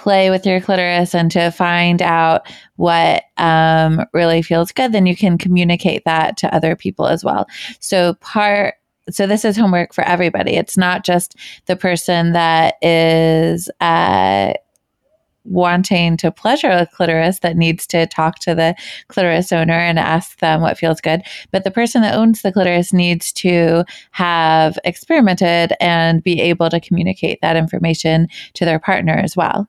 play 0.00 0.30
with 0.30 0.46
your 0.46 0.60
clitoris 0.62 1.14
and 1.14 1.30
to 1.30 1.50
find 1.50 2.00
out 2.00 2.46
what 2.76 3.24
um, 3.36 4.06
really 4.14 4.40
feels 4.40 4.72
good, 4.72 4.92
then 4.92 5.04
you 5.04 5.14
can 5.14 5.36
communicate 5.36 6.04
that 6.06 6.38
to 6.38 6.54
other 6.54 6.74
people 6.74 7.06
as 7.06 7.22
well. 7.22 7.46
So 7.80 8.14
part 8.14 8.74
so 9.10 9.26
this 9.26 9.44
is 9.44 9.56
homework 9.56 9.92
for 9.92 10.04
everybody. 10.04 10.52
It's 10.52 10.76
not 10.76 11.04
just 11.04 11.34
the 11.66 11.74
person 11.74 12.32
that 12.32 12.74
is 12.80 13.68
uh, 13.80 14.52
wanting 15.44 16.16
to 16.18 16.30
pleasure 16.30 16.70
a 16.70 16.86
clitoris 16.86 17.40
that 17.40 17.56
needs 17.56 17.86
to 17.88 18.06
talk 18.06 18.38
to 18.40 18.54
the 18.54 18.76
clitoris 19.08 19.52
owner 19.52 19.72
and 19.72 19.98
ask 19.98 20.38
them 20.38 20.60
what 20.60 20.78
feels 20.78 21.00
good. 21.00 21.22
But 21.50 21.64
the 21.64 21.72
person 21.72 22.02
that 22.02 22.14
owns 22.14 22.42
the 22.42 22.52
clitoris 22.52 22.92
needs 22.92 23.32
to 23.34 23.84
have 24.12 24.78
experimented 24.84 25.72
and 25.80 26.22
be 26.22 26.40
able 26.40 26.70
to 26.70 26.80
communicate 26.80 27.40
that 27.42 27.56
information 27.56 28.28
to 28.54 28.64
their 28.64 28.78
partner 28.78 29.14
as 29.14 29.36
well. 29.36 29.68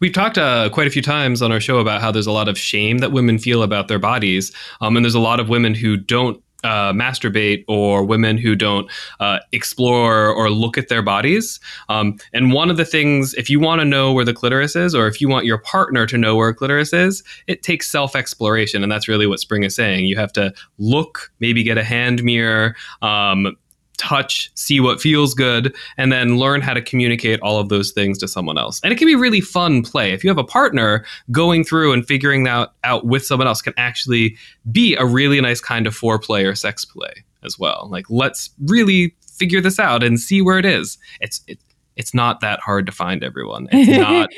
We've 0.00 0.12
talked 0.12 0.38
uh, 0.38 0.70
quite 0.70 0.86
a 0.86 0.90
few 0.90 1.02
times 1.02 1.42
on 1.42 1.52
our 1.52 1.60
show 1.60 1.78
about 1.78 2.00
how 2.00 2.10
there's 2.10 2.26
a 2.26 2.32
lot 2.32 2.48
of 2.48 2.58
shame 2.58 2.98
that 2.98 3.12
women 3.12 3.38
feel 3.38 3.62
about 3.62 3.88
their 3.88 3.98
bodies. 3.98 4.52
Um, 4.80 4.96
and 4.96 5.04
there's 5.04 5.14
a 5.14 5.20
lot 5.20 5.40
of 5.40 5.48
women 5.48 5.74
who 5.74 5.96
don't 5.96 6.42
uh, 6.64 6.92
masturbate 6.92 7.64
or 7.68 8.04
women 8.04 8.38
who 8.38 8.56
don't 8.56 8.90
uh, 9.20 9.38
explore 9.52 10.28
or 10.28 10.50
look 10.50 10.78
at 10.78 10.88
their 10.88 11.02
bodies. 11.02 11.60
Um, 11.88 12.16
and 12.32 12.52
one 12.52 12.70
of 12.70 12.78
the 12.78 12.86
things, 12.86 13.34
if 13.34 13.50
you 13.50 13.60
want 13.60 13.80
to 13.80 13.84
know 13.84 14.12
where 14.12 14.24
the 14.24 14.32
clitoris 14.32 14.74
is, 14.74 14.94
or 14.94 15.06
if 15.06 15.20
you 15.20 15.28
want 15.28 15.44
your 15.44 15.58
partner 15.58 16.06
to 16.06 16.16
know 16.16 16.36
where 16.36 16.52
clitoris 16.54 16.92
is, 16.92 17.22
it 17.46 17.62
takes 17.62 17.90
self 17.90 18.16
exploration. 18.16 18.82
And 18.82 18.90
that's 18.90 19.08
really 19.08 19.26
what 19.26 19.40
Spring 19.40 19.62
is 19.62 19.76
saying. 19.76 20.06
You 20.06 20.16
have 20.16 20.32
to 20.32 20.54
look, 20.78 21.30
maybe 21.38 21.62
get 21.62 21.78
a 21.78 21.84
hand 21.84 22.24
mirror. 22.24 22.74
Um, 23.02 23.56
touch, 23.96 24.50
see 24.54 24.80
what 24.80 25.00
feels 25.00 25.34
good, 25.34 25.74
and 25.96 26.12
then 26.12 26.36
learn 26.36 26.60
how 26.60 26.74
to 26.74 26.82
communicate 26.82 27.40
all 27.40 27.58
of 27.58 27.68
those 27.68 27.92
things 27.92 28.18
to 28.18 28.28
someone 28.28 28.58
else. 28.58 28.80
And 28.82 28.92
it 28.92 28.96
can 28.96 29.06
be 29.06 29.14
really 29.14 29.40
fun 29.40 29.82
play. 29.82 30.12
If 30.12 30.24
you 30.24 30.30
have 30.30 30.38
a 30.38 30.44
partner, 30.44 31.04
going 31.30 31.64
through 31.64 31.92
and 31.92 32.06
figuring 32.06 32.44
that 32.44 32.72
out 32.82 33.06
with 33.06 33.24
someone 33.24 33.46
else 33.46 33.62
can 33.62 33.74
actually 33.76 34.36
be 34.70 34.96
a 34.96 35.04
really 35.04 35.40
nice 35.40 35.60
kind 35.60 35.86
of 35.86 35.94
foreplay 35.94 36.44
or 36.44 36.54
sex 36.54 36.84
play 36.84 37.24
as 37.44 37.58
well. 37.58 37.88
Like 37.90 38.08
let's 38.08 38.50
really 38.64 39.14
figure 39.26 39.60
this 39.60 39.78
out 39.78 40.02
and 40.02 40.18
see 40.18 40.42
where 40.42 40.58
it 40.58 40.64
is. 40.64 40.98
It's 41.20 41.42
it, 41.46 41.58
it's 41.96 42.14
not 42.14 42.40
that 42.40 42.60
hard 42.60 42.86
to 42.86 42.92
find 42.92 43.22
everyone. 43.22 43.68
It's 43.70 43.98
not 43.98 44.30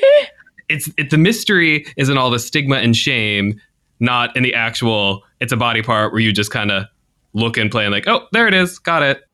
it's 0.69 0.89
it, 0.97 1.09
the 1.09 1.17
mystery 1.17 1.85
is 1.97 2.09
in 2.09 2.17
all 2.17 2.29
the 2.29 2.39
stigma 2.39 2.77
and 2.77 2.95
shame, 2.95 3.59
not 3.99 4.35
in 4.35 4.43
the 4.43 4.53
actual 4.53 5.23
it's 5.39 5.51
a 5.51 5.57
body 5.57 5.81
part 5.81 6.11
where 6.11 6.21
you 6.21 6.31
just 6.31 6.51
kind 6.51 6.71
of 6.71 6.85
look 7.33 7.57
and 7.57 7.71
play 7.71 7.85
and 7.85 7.93
like, 7.93 8.07
"Oh, 8.07 8.27
there 8.31 8.47
it 8.47 8.53
is. 8.53 8.79
Got 8.79 9.03
it." 9.03 9.26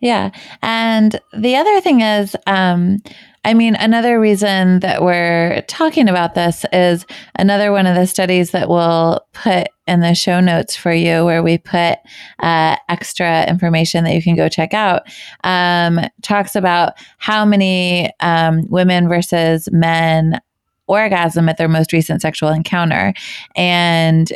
Yeah. 0.00 0.30
And 0.62 1.20
the 1.36 1.56
other 1.56 1.80
thing 1.80 2.00
is, 2.00 2.34
um, 2.46 2.98
I 3.44 3.54
mean, 3.54 3.74
another 3.74 4.20
reason 4.20 4.80
that 4.80 5.02
we're 5.02 5.62
talking 5.62 6.08
about 6.08 6.34
this 6.34 6.66
is 6.72 7.06
another 7.36 7.72
one 7.72 7.86
of 7.86 7.94
the 7.94 8.06
studies 8.06 8.50
that 8.50 8.68
we'll 8.68 9.20
put 9.32 9.68
in 9.86 10.00
the 10.00 10.14
show 10.14 10.40
notes 10.40 10.76
for 10.76 10.92
you, 10.92 11.24
where 11.24 11.42
we 11.42 11.56
put 11.56 11.98
uh, 12.40 12.76
extra 12.90 13.48
information 13.48 14.04
that 14.04 14.14
you 14.14 14.22
can 14.22 14.36
go 14.36 14.48
check 14.48 14.74
out, 14.74 15.02
um, 15.42 16.00
talks 16.22 16.54
about 16.54 16.92
how 17.16 17.46
many 17.46 18.10
um, 18.20 18.66
women 18.68 19.08
versus 19.08 19.70
men 19.72 20.38
orgasm 20.86 21.48
at 21.48 21.56
their 21.56 21.68
most 21.68 21.92
recent 21.94 22.20
sexual 22.20 22.50
encounter. 22.50 23.14
And 23.56 24.30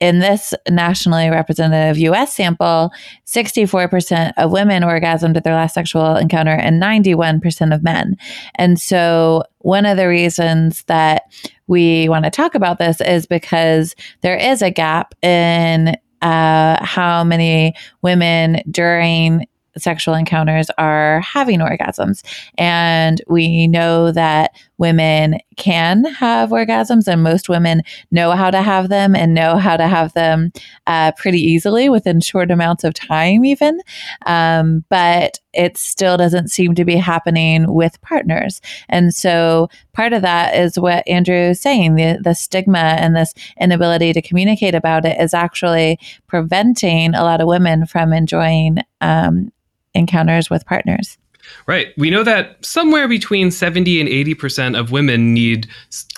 in 0.00 0.18
this 0.18 0.54
nationally 0.68 1.28
representative 1.28 1.98
US 1.98 2.34
sample, 2.34 2.90
64% 3.26 4.32
of 4.38 4.50
women 4.50 4.82
orgasmed 4.82 5.36
at 5.36 5.44
their 5.44 5.54
last 5.54 5.74
sexual 5.74 6.16
encounter 6.16 6.52
and 6.52 6.82
91% 6.82 7.74
of 7.74 7.82
men. 7.82 8.16
And 8.54 8.80
so, 8.80 9.44
one 9.58 9.84
of 9.84 9.98
the 9.98 10.08
reasons 10.08 10.84
that 10.84 11.24
we 11.66 12.08
want 12.08 12.24
to 12.24 12.30
talk 12.30 12.54
about 12.54 12.78
this 12.78 13.00
is 13.02 13.26
because 13.26 13.94
there 14.22 14.36
is 14.36 14.62
a 14.62 14.70
gap 14.70 15.14
in 15.22 15.96
uh, 16.22 16.82
how 16.84 17.22
many 17.22 17.74
women 18.02 18.62
during 18.70 19.46
sexual 19.78 20.14
encounters 20.14 20.70
are 20.78 21.20
having 21.20 21.60
orgasms. 21.60 22.22
And 22.58 23.20
we 23.28 23.68
know 23.68 24.12
that 24.12 24.52
women 24.80 25.38
can 25.56 26.04
have 26.04 26.50
orgasms, 26.50 27.06
and 27.06 27.22
most 27.22 27.48
women 27.48 27.82
know 28.10 28.32
how 28.32 28.50
to 28.50 28.62
have 28.62 28.88
them 28.88 29.14
and 29.14 29.34
know 29.34 29.56
how 29.56 29.76
to 29.76 29.86
have 29.86 30.12
them 30.14 30.50
uh, 30.86 31.12
pretty 31.12 31.38
easily 31.38 31.88
within 31.88 32.20
short 32.20 32.50
amounts 32.50 32.82
of 32.82 32.94
time, 32.94 33.44
even. 33.44 33.80
Um, 34.26 34.84
but 34.88 35.38
it 35.52 35.76
still 35.76 36.16
doesn't 36.16 36.48
seem 36.48 36.74
to 36.74 36.84
be 36.84 36.96
happening 36.96 37.72
with 37.72 38.00
partners. 38.00 38.60
And 38.88 39.14
so 39.14 39.68
part 39.92 40.12
of 40.12 40.22
that 40.22 40.56
is 40.56 40.78
what 40.78 41.06
Andrew 41.06 41.36
is 41.36 41.60
saying 41.60 41.96
the, 41.96 42.18
the 42.22 42.34
stigma 42.34 42.78
and 42.78 43.14
this 43.14 43.34
inability 43.60 44.12
to 44.14 44.22
communicate 44.22 44.74
about 44.74 45.04
it 45.04 45.20
is 45.20 45.34
actually 45.34 45.98
preventing 46.26 47.14
a 47.14 47.22
lot 47.22 47.40
of 47.40 47.48
women 47.48 47.84
from 47.84 48.12
enjoying 48.12 48.78
um, 49.00 49.52
encounters 49.92 50.48
with 50.48 50.64
partners. 50.64 51.18
Right. 51.66 51.88
We 51.96 52.10
know 52.10 52.24
that 52.24 52.64
somewhere 52.64 53.08
between 53.08 53.50
70 53.50 54.00
and 54.00 54.08
80% 54.08 54.78
of 54.78 54.90
women 54.90 55.34
need 55.34 55.68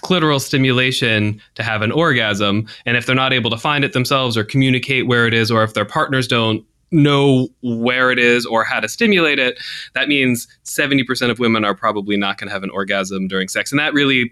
clitoral 0.03 0.41
stimulation 0.41 1.41
to 1.55 1.63
have 1.63 1.83
an 1.83 1.93
orgasm. 1.93 2.67
And 2.87 2.97
if 2.97 3.07
they're 3.07 3.15
not 3.15 3.33
able 3.33 3.51
to 3.51 3.59
find 3.59 3.85
it 3.85 3.93
themselves 3.93 4.37
or 4.37 4.45
communicate 4.45 5.07
where 5.07 5.27
it 5.27 5.35
is, 5.35 5.51
or 5.51 5.63
if 5.63 5.75
their 5.75 5.85
partners 5.85 6.27
don't 6.27 6.65
know 6.91 7.49
where 7.63 8.11
it 8.11 8.19
is 8.19 8.45
or 8.47 8.65
how 8.65 8.81
to 8.81 8.89
stimulate 8.89 9.39
it, 9.39 9.59
that 9.95 10.09
means 10.09 10.47
70% 10.65 11.31
of 11.31 11.39
women 11.39 11.65
are 11.65 11.75
probably 11.75 12.17
not 12.17 12.39
going 12.39 12.49
to 12.49 12.53
have 12.53 12.63
an 12.63 12.71
orgasm 12.71 13.29
during 13.29 13.49
sex. 13.49 13.73
And 13.73 13.79
that 13.79 13.95
really 13.95 14.31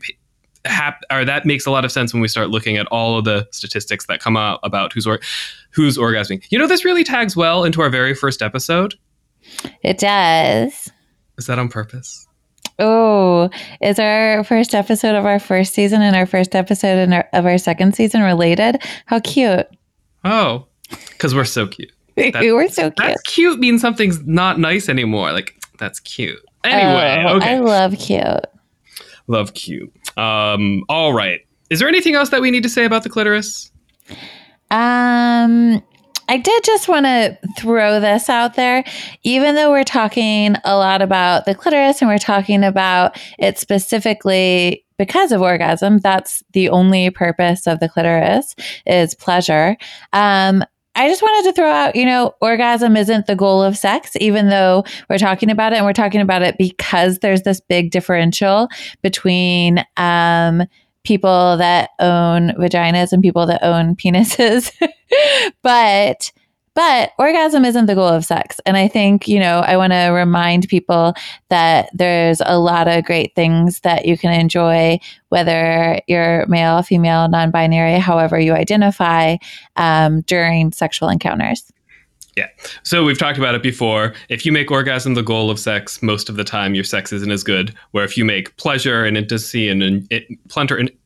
hap- 0.67 1.03
or 1.11 1.25
that 1.25 1.47
makes 1.47 1.67
a 1.67 1.71
lot 1.71 1.85
of 1.85 1.93
sense 1.93 2.13
when 2.13 2.21
we 2.21 2.29
start 2.29 2.51
looking 2.51 2.77
at 2.77 2.87
all 2.89 3.19
of 3.19 3.25
the 3.25 3.49
statistics 3.51 4.07
that 4.07 4.21
come 4.21 4.37
out 4.37 4.61
about 4.63 4.93
who's 4.93 5.07
or- 5.07 5.21
who's 5.71 5.97
orgasming. 5.97 6.45
You 6.51 6.59
know, 6.59 6.67
this 6.67 6.85
really 6.85 7.05
tags 7.05 7.35
well 7.35 7.65
into 7.65 7.81
our 7.81 7.89
very 7.89 8.15
first 8.15 8.43
episode 8.43 8.95
it 9.83 9.99
does. 9.99 10.91
Is 11.39 11.47
that 11.47 11.59
on 11.59 11.69
purpose? 11.69 12.27
Oh, 12.79 13.51
is 13.83 13.99
our 13.99 14.43
first 14.45 14.75
episode 14.75 15.15
of 15.15 15.27
our 15.27 15.39
first 15.39 15.75
season 15.75 16.01
and 16.01 16.17
our 16.17 16.25
first 16.25 16.55
episode 16.55 17.13
our, 17.13 17.29
of 17.35 17.45
our 17.45 17.59
second 17.59 17.95
season 17.95 18.23
related? 18.23 18.83
How 19.05 19.21
cute. 19.21 19.67
Oh, 20.25 20.67
because 20.89 21.35
we're 21.35 21.45
so 21.45 21.67
cute. 21.67 21.93
That, 22.17 22.43
we're 22.43 22.69
so 22.69 22.91
cute. 22.91 22.97
That's 22.97 23.23
cute 23.23 23.59
means 23.61 23.81
something's 23.81 24.21
not 24.27 24.59
nice 24.59 24.91
anymore. 24.91 25.33
Like, 25.33 25.55
that's 25.79 26.01
cute. 26.01 26.39
Anyway, 26.65 27.25
oh, 27.27 27.37
okay. 27.37 27.55
I 27.55 27.59
love 27.61 27.97
cute. 27.99 28.45
Love 29.27 29.55
cute. 29.55 29.91
Um, 30.19 30.83
all 30.91 31.15
right. 31.15 31.41
Is 31.71 31.79
there 31.79 31.89
anything 31.89 32.17
else 32.17 32.29
that 32.31 32.43
we 32.43 32.51
need 32.51 32.63
to 32.65 32.69
say 32.69 32.85
about 32.85 33.05
the 33.05 33.09
clitoris? 33.09 33.73
Um, 34.71 35.83
I 36.31 36.37
did 36.37 36.63
just 36.63 36.87
want 36.87 37.07
to 37.07 37.37
throw 37.59 37.99
this 37.99 38.29
out 38.29 38.55
there. 38.55 38.85
Even 39.25 39.57
though 39.57 39.73
we're 39.73 39.83
talking 39.83 40.55
a 40.65 40.77
lot 40.77 41.03
about 41.03 41.45
the 41.45 41.57
clitoris 41.57 42.01
and 42.01 42.09
we're 42.09 42.19
talking 42.19 42.63
about 42.63 43.21
it 43.41 43.59
specifically 43.59 44.87
because 44.97 45.33
of 45.33 45.43
orgasm, 45.43 45.99
that's 45.99 46.45
the 46.53 46.69
only 46.69 47.11
purpose 47.11 47.67
of 47.67 47.81
the 47.81 47.89
clitoris 47.89 48.55
is 48.87 49.13
pleasure. 49.17 49.77
Um, 50.13 50.63
I 50.95 51.09
just 51.09 51.21
wanted 51.21 51.51
to 51.51 51.55
throw 51.57 51.69
out, 51.69 51.97
you 51.97 52.07
know, 52.07 52.35
orgasm 52.41 52.97
isn't 52.97 53.27
the 53.27 53.35
goal 53.35 53.61
of 53.61 53.77
sex, 53.77 54.13
even 54.21 54.51
though 54.51 54.85
we're 55.09 55.19
talking 55.19 55.51
about 55.51 55.73
it 55.73 55.77
and 55.77 55.85
we're 55.85 55.93
talking 55.93 56.21
about 56.21 56.43
it 56.43 56.59
because 56.59 57.19
there's 57.19 57.43
this 57.43 57.61
big 57.61 57.91
differential 57.91 58.69
between 59.03 59.85
um, 59.97 60.63
people 61.05 61.57
that 61.57 61.91
own 61.99 62.51
vaginas 62.51 63.13
and 63.13 63.23
people 63.23 63.47
that 63.47 63.63
own 63.63 63.97
penises. 63.97 64.73
but 65.63 66.33
but 66.75 67.13
orgasm 67.19 67.65
isn't 67.65 67.87
the 67.87 67.95
goal 67.95 68.09
of 68.09 68.25
sex. 68.25 68.61
And 68.65 68.77
I 68.77 68.87
think, 68.87 69.27
you 69.27 69.41
know, 69.41 69.59
I 69.59 69.77
want 69.77 69.93
to 69.93 70.09
remind 70.11 70.69
people 70.69 71.15
that 71.49 71.91
there's 71.93 72.41
a 72.47 72.59
lot 72.59 72.87
of 72.87 73.05
great 73.05 73.35
things 73.35 73.81
that 73.81 74.07
you 74.07 74.17
can 74.17 74.33
enjoy, 74.33 75.01
whether 75.31 76.01
you're 76.07 76.47
male, 76.47 76.83
female, 76.83 77.29
non 77.29 77.51
binary, 77.51 77.99
however 77.99 78.39
you 78.39 78.53
identify 78.55 79.37
um, 79.77 80.21
during 80.23 80.73
sexual 80.73 81.09
encounters. 81.09 81.71
Yeah. 82.41 82.49
So 82.85 83.05
we've 83.05 83.19
talked 83.19 83.37
about 83.37 83.55
it 83.55 83.63
before. 83.63 84.15
If 84.31 84.47
you 84.47 84.53
make 84.53 84.71
orgasm 84.71 85.13
the 85.13 85.23
goal 85.23 85.51
of 85.51 85.59
sex, 85.59 86.03
most 86.03 86.31
of 86.31 86.37
the 86.37 86.45
time 86.45 86.75
your 86.75 86.85
sex 86.85 87.13
isn't 87.13 87.31
as 87.31 87.45
good. 87.45 87.75
Where 87.91 88.03
if 88.03 88.17
you 88.17 88.25
make 88.25 88.57
pleasure 88.57 89.05
and 89.05 89.15
intimacy 89.19 89.69
and, 89.69 89.83
and 89.83 90.07
it, 90.11 90.27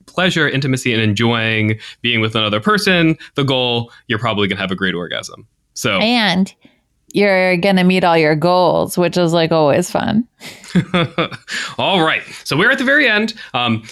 pleasure, 0.06 0.48
intimacy, 0.48 0.92
and 0.92 1.02
enjoying 1.02 1.80
being 2.02 2.20
with 2.20 2.36
another 2.36 2.60
person 2.60 3.16
the 3.34 3.42
goal, 3.42 3.90
you're 4.06 4.20
probably 4.20 4.46
gonna 4.46 4.60
have 4.60 4.70
a 4.70 4.76
great 4.76 4.94
orgasm. 4.94 5.44
So 5.74 5.98
and 5.98 6.54
you're 7.12 7.56
gonna 7.56 7.82
meet 7.82 8.04
all 8.04 8.16
your 8.16 8.36
goals, 8.36 8.96
which 8.96 9.16
is 9.16 9.32
like 9.32 9.50
always 9.50 9.90
fun. 9.90 10.28
all 11.78 12.04
right. 12.04 12.22
So 12.44 12.56
we're 12.56 12.70
at 12.70 12.78
the 12.78 12.84
very 12.84 13.08
end. 13.08 13.34
Um, 13.54 13.82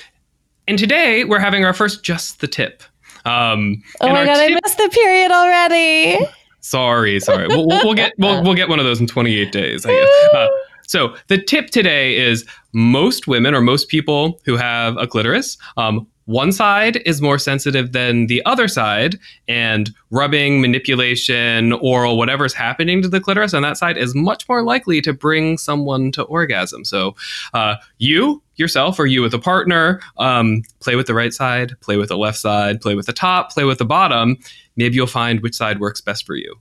and 0.68 0.78
today 0.78 1.24
we're 1.24 1.40
having 1.40 1.64
our 1.64 1.74
first 1.74 2.04
just 2.04 2.40
the 2.40 2.46
tip. 2.46 2.84
Um, 3.24 3.82
oh 4.00 4.10
my 4.10 4.24
god, 4.24 4.36
tip- 4.36 4.56
I 4.56 4.60
missed 4.62 4.78
the 4.78 4.88
period 4.90 5.32
already. 5.32 6.24
Sorry, 6.62 7.20
sorry. 7.20 7.48
We'll, 7.48 7.66
we'll, 7.66 7.94
get 7.94 8.12
we'll, 8.18 8.42
we'll 8.42 8.54
get 8.54 8.68
one 8.68 8.78
of 8.78 8.84
those 8.84 9.00
in 9.00 9.06
28 9.06 9.52
days. 9.52 9.84
Uh, 9.84 10.48
so 10.86 11.14
the 11.26 11.42
tip 11.42 11.70
today 11.70 12.16
is 12.16 12.46
most 12.72 13.26
women 13.26 13.54
or 13.54 13.60
most 13.60 13.88
people 13.88 14.40
who 14.44 14.56
have 14.56 14.96
a 14.96 15.06
clitoris, 15.06 15.58
um, 15.76 16.06
one 16.26 16.52
side 16.52 16.96
is 17.04 17.20
more 17.20 17.38
sensitive 17.38 17.92
than 17.92 18.26
the 18.26 18.44
other 18.46 18.68
side, 18.68 19.18
and 19.48 19.90
rubbing, 20.10 20.60
manipulation, 20.60 21.72
oral, 21.74 22.16
whatever's 22.16 22.54
happening 22.54 23.02
to 23.02 23.08
the 23.08 23.20
clitoris 23.20 23.54
on 23.54 23.62
that 23.62 23.76
side 23.76 23.96
is 23.96 24.14
much 24.14 24.48
more 24.48 24.62
likely 24.62 25.00
to 25.00 25.12
bring 25.12 25.58
someone 25.58 26.12
to 26.12 26.22
orgasm. 26.24 26.84
So, 26.84 27.16
uh, 27.54 27.76
you 27.98 28.42
yourself 28.56 28.98
or 28.98 29.06
you 29.06 29.22
with 29.22 29.34
a 29.34 29.38
partner, 29.38 30.00
um, 30.18 30.62
play 30.80 30.94
with 30.94 31.06
the 31.06 31.14
right 31.14 31.32
side, 31.32 31.72
play 31.80 31.96
with 31.96 32.08
the 32.08 32.18
left 32.18 32.38
side, 32.38 32.80
play 32.80 32.94
with 32.94 33.06
the 33.06 33.12
top, 33.12 33.50
play 33.50 33.64
with 33.64 33.78
the 33.78 33.84
bottom, 33.84 34.36
maybe 34.76 34.94
you'll 34.94 35.06
find 35.06 35.40
which 35.40 35.54
side 35.54 35.80
works 35.80 36.00
best 36.00 36.26
for 36.26 36.36
you. 36.36 36.54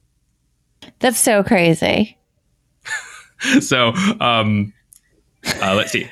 That's 1.00 1.20
so 1.20 1.44
crazy. 1.44 2.18
so, 3.60 3.94
um, 4.20 4.74
uh, 5.62 5.76
let's 5.76 5.92
see. 5.92 6.10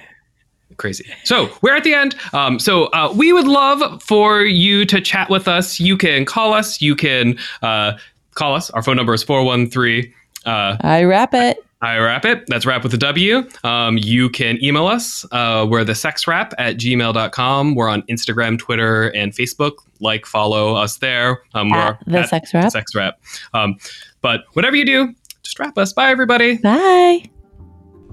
Crazy. 0.79 1.05
So 1.25 1.49
we're 1.61 1.75
at 1.75 1.83
the 1.83 1.93
end. 1.93 2.15
Um, 2.33 2.57
so 2.57 2.85
uh, 2.85 3.13
we 3.15 3.33
would 3.33 3.47
love 3.47 4.01
for 4.01 4.41
you 4.41 4.85
to 4.85 5.01
chat 5.01 5.29
with 5.29 5.47
us. 5.47 5.79
You 5.79 5.97
can 5.97 6.25
call 6.25 6.53
us. 6.53 6.81
You 6.81 6.95
can 6.95 7.37
uh, 7.61 7.97
call 8.35 8.55
us. 8.55 8.69
Our 8.71 8.81
phone 8.81 8.95
number 8.95 9.13
is 9.13 9.21
413. 9.21 10.11
Uh, 10.45 10.77
I 10.81 11.03
wrap 11.03 11.33
it. 11.33 11.57
I 11.81 11.97
wrap 11.97 12.25
it. 12.25 12.45
That's 12.47 12.65
wrap 12.65 12.83
with 12.83 12.93
a 12.93 12.97
W. 12.97 13.47
Um, 13.63 13.97
you 13.97 14.29
can 14.29 14.61
email 14.63 14.87
us. 14.87 15.25
Uh, 15.31 15.67
we're 15.69 15.83
the 15.83 15.95
sex 15.95 16.27
wrap 16.27 16.53
at 16.57 16.77
gmail.com. 16.77 17.75
We're 17.75 17.89
on 17.89 18.01
Instagram, 18.03 18.57
Twitter, 18.57 19.09
and 19.15 19.33
Facebook. 19.33 19.73
Like, 19.99 20.25
follow 20.25 20.75
us 20.75 20.97
there. 20.97 21.41
Um, 21.53 21.69
we're 21.69 21.97
the 22.05 22.19
at 22.19 22.29
sex 22.29 22.53
wrap. 22.53 22.71
Sex 22.71 22.95
wrap. 22.95 23.19
Um, 23.53 23.77
but 24.21 24.41
whatever 24.53 24.75
you 24.75 24.85
do, 24.85 25.13
just 25.43 25.59
wrap 25.59 25.77
us. 25.77 25.93
Bye, 25.93 26.09
everybody. 26.09 26.57
Bye. 26.57 27.29